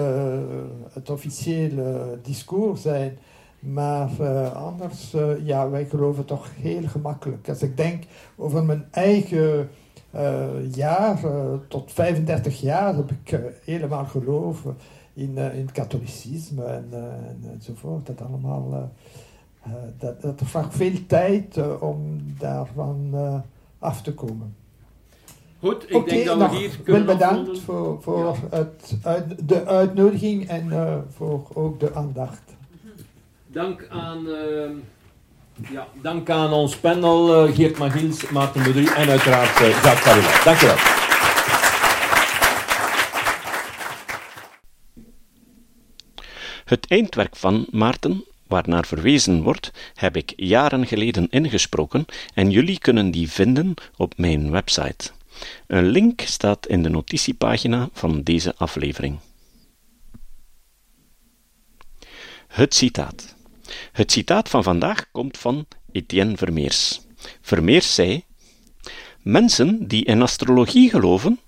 het 0.94 1.10
officiële 1.10 2.20
discours 2.24 2.82
zijn. 2.82 3.18
Maar 3.60 4.10
uh, 4.22 4.56
anders, 4.56 5.14
uh, 5.14 5.46
ja, 5.46 5.70
wij 5.70 5.86
geloven 5.86 6.26
toch 6.26 6.50
heel 6.56 6.88
gemakkelijk. 6.88 7.50
Als 7.50 7.62
ik 7.62 7.78
denk 7.78 8.04
over 8.36 8.64
mijn 8.64 8.86
eigen 8.92 9.70
uh, 10.16 10.74
jaar, 10.74 11.20
tot 11.68 11.94
35 11.94 12.62
jaar 12.62 12.96
heb 12.96 13.12
ik 13.12 13.40
helemaal 13.66 14.06
geloven 14.06 14.78
in, 15.14 15.38
in 15.38 15.62
het 15.62 15.72
katholicisme 15.72 16.64
en, 16.64 16.94
enzovoort. 17.54 18.06
Dat 18.06 18.22
allemaal, 18.22 18.92
dat, 20.00 20.22
dat 20.22 20.42
vraagt 20.44 20.76
veel 20.76 21.06
tijd 21.08 21.60
om 21.80 22.34
daarvan 22.40 23.14
af 23.80 24.02
te 24.02 24.14
komen. 24.14 24.56
Goed, 25.60 25.86
ik 25.88 26.10
denk 26.10 26.26
dat 26.26 26.38
we 26.38 26.58
hier 26.58 26.80
kunnen 26.84 27.06
Wel 27.06 27.16
bedankt 27.16 27.60
voor, 27.60 28.02
voor 28.02 28.38
het, 28.50 28.98
de 29.46 29.66
uitnodiging 29.66 30.48
en 30.48 30.70
voor 31.16 31.48
ook 31.54 31.80
de 31.80 31.94
aandacht. 31.94 32.42
Dank 33.48 33.88
aan... 33.90 34.28
Ja, 35.72 35.88
dank 36.02 36.30
aan 36.30 36.54
ons 36.54 36.78
panel, 36.78 37.48
uh, 37.48 37.56
Geert 37.56 37.78
Magiels, 37.78 38.30
Maarten 38.30 38.64
Boudry 38.64 38.88
en 38.88 39.10
uiteraard 39.10 39.60
uh, 39.62 39.70
Jacques 39.70 40.02
Carilla. 40.02 40.44
Dank 40.44 40.58
je 40.58 40.66
wel. 40.66 40.76
Het 46.66 46.88
eindwerk 46.88 47.36
van 47.36 47.68
Maarten, 47.72 48.24
waarnaar 48.50 48.86
verwezen 48.86 49.42
wordt, 49.42 49.72
heb 49.94 50.16
ik 50.16 50.34
jaren 50.36 50.88
geleden 50.88 51.30
ingesproken 51.30 52.06
en 52.34 52.52
jullie 52.52 52.80
kunnen 52.80 53.12
die 53.12 53.30
vinden 53.30 53.74
op 53.98 54.18
mijn 54.18 54.52
website. 54.52 55.12
Een 55.68 55.86
link 55.86 56.22
staat 56.22 56.68
in 56.68 56.84
de 56.84 56.90
notitiepagina 56.90 57.90
van 57.94 58.24
deze 58.24 58.56
aflevering. 58.56 59.20
Het 62.48 62.74
citaat. 62.74 63.36
Het 63.92 64.12
citaat 64.12 64.50
van 64.50 64.64
vandaag 64.64 65.12
komt 65.12 65.38
van 65.38 65.66
Etienne 65.92 66.38
Vermeers. 66.38 67.02
Vermeers 67.42 67.96
zei: 67.96 68.24
Mensen 69.22 69.88
die 69.88 70.06
in 70.06 70.22
astrologie 70.22 70.90
geloven, 70.90 71.40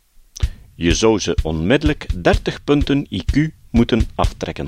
je 0.76 0.94
zou 0.94 1.20
ze 1.20 1.38
onmiddellijk 1.44 2.24
30 2.24 2.64
punten 2.64 3.08
IQ 3.10 3.48
moeten 3.72 4.10
aftrekken. 4.16 4.68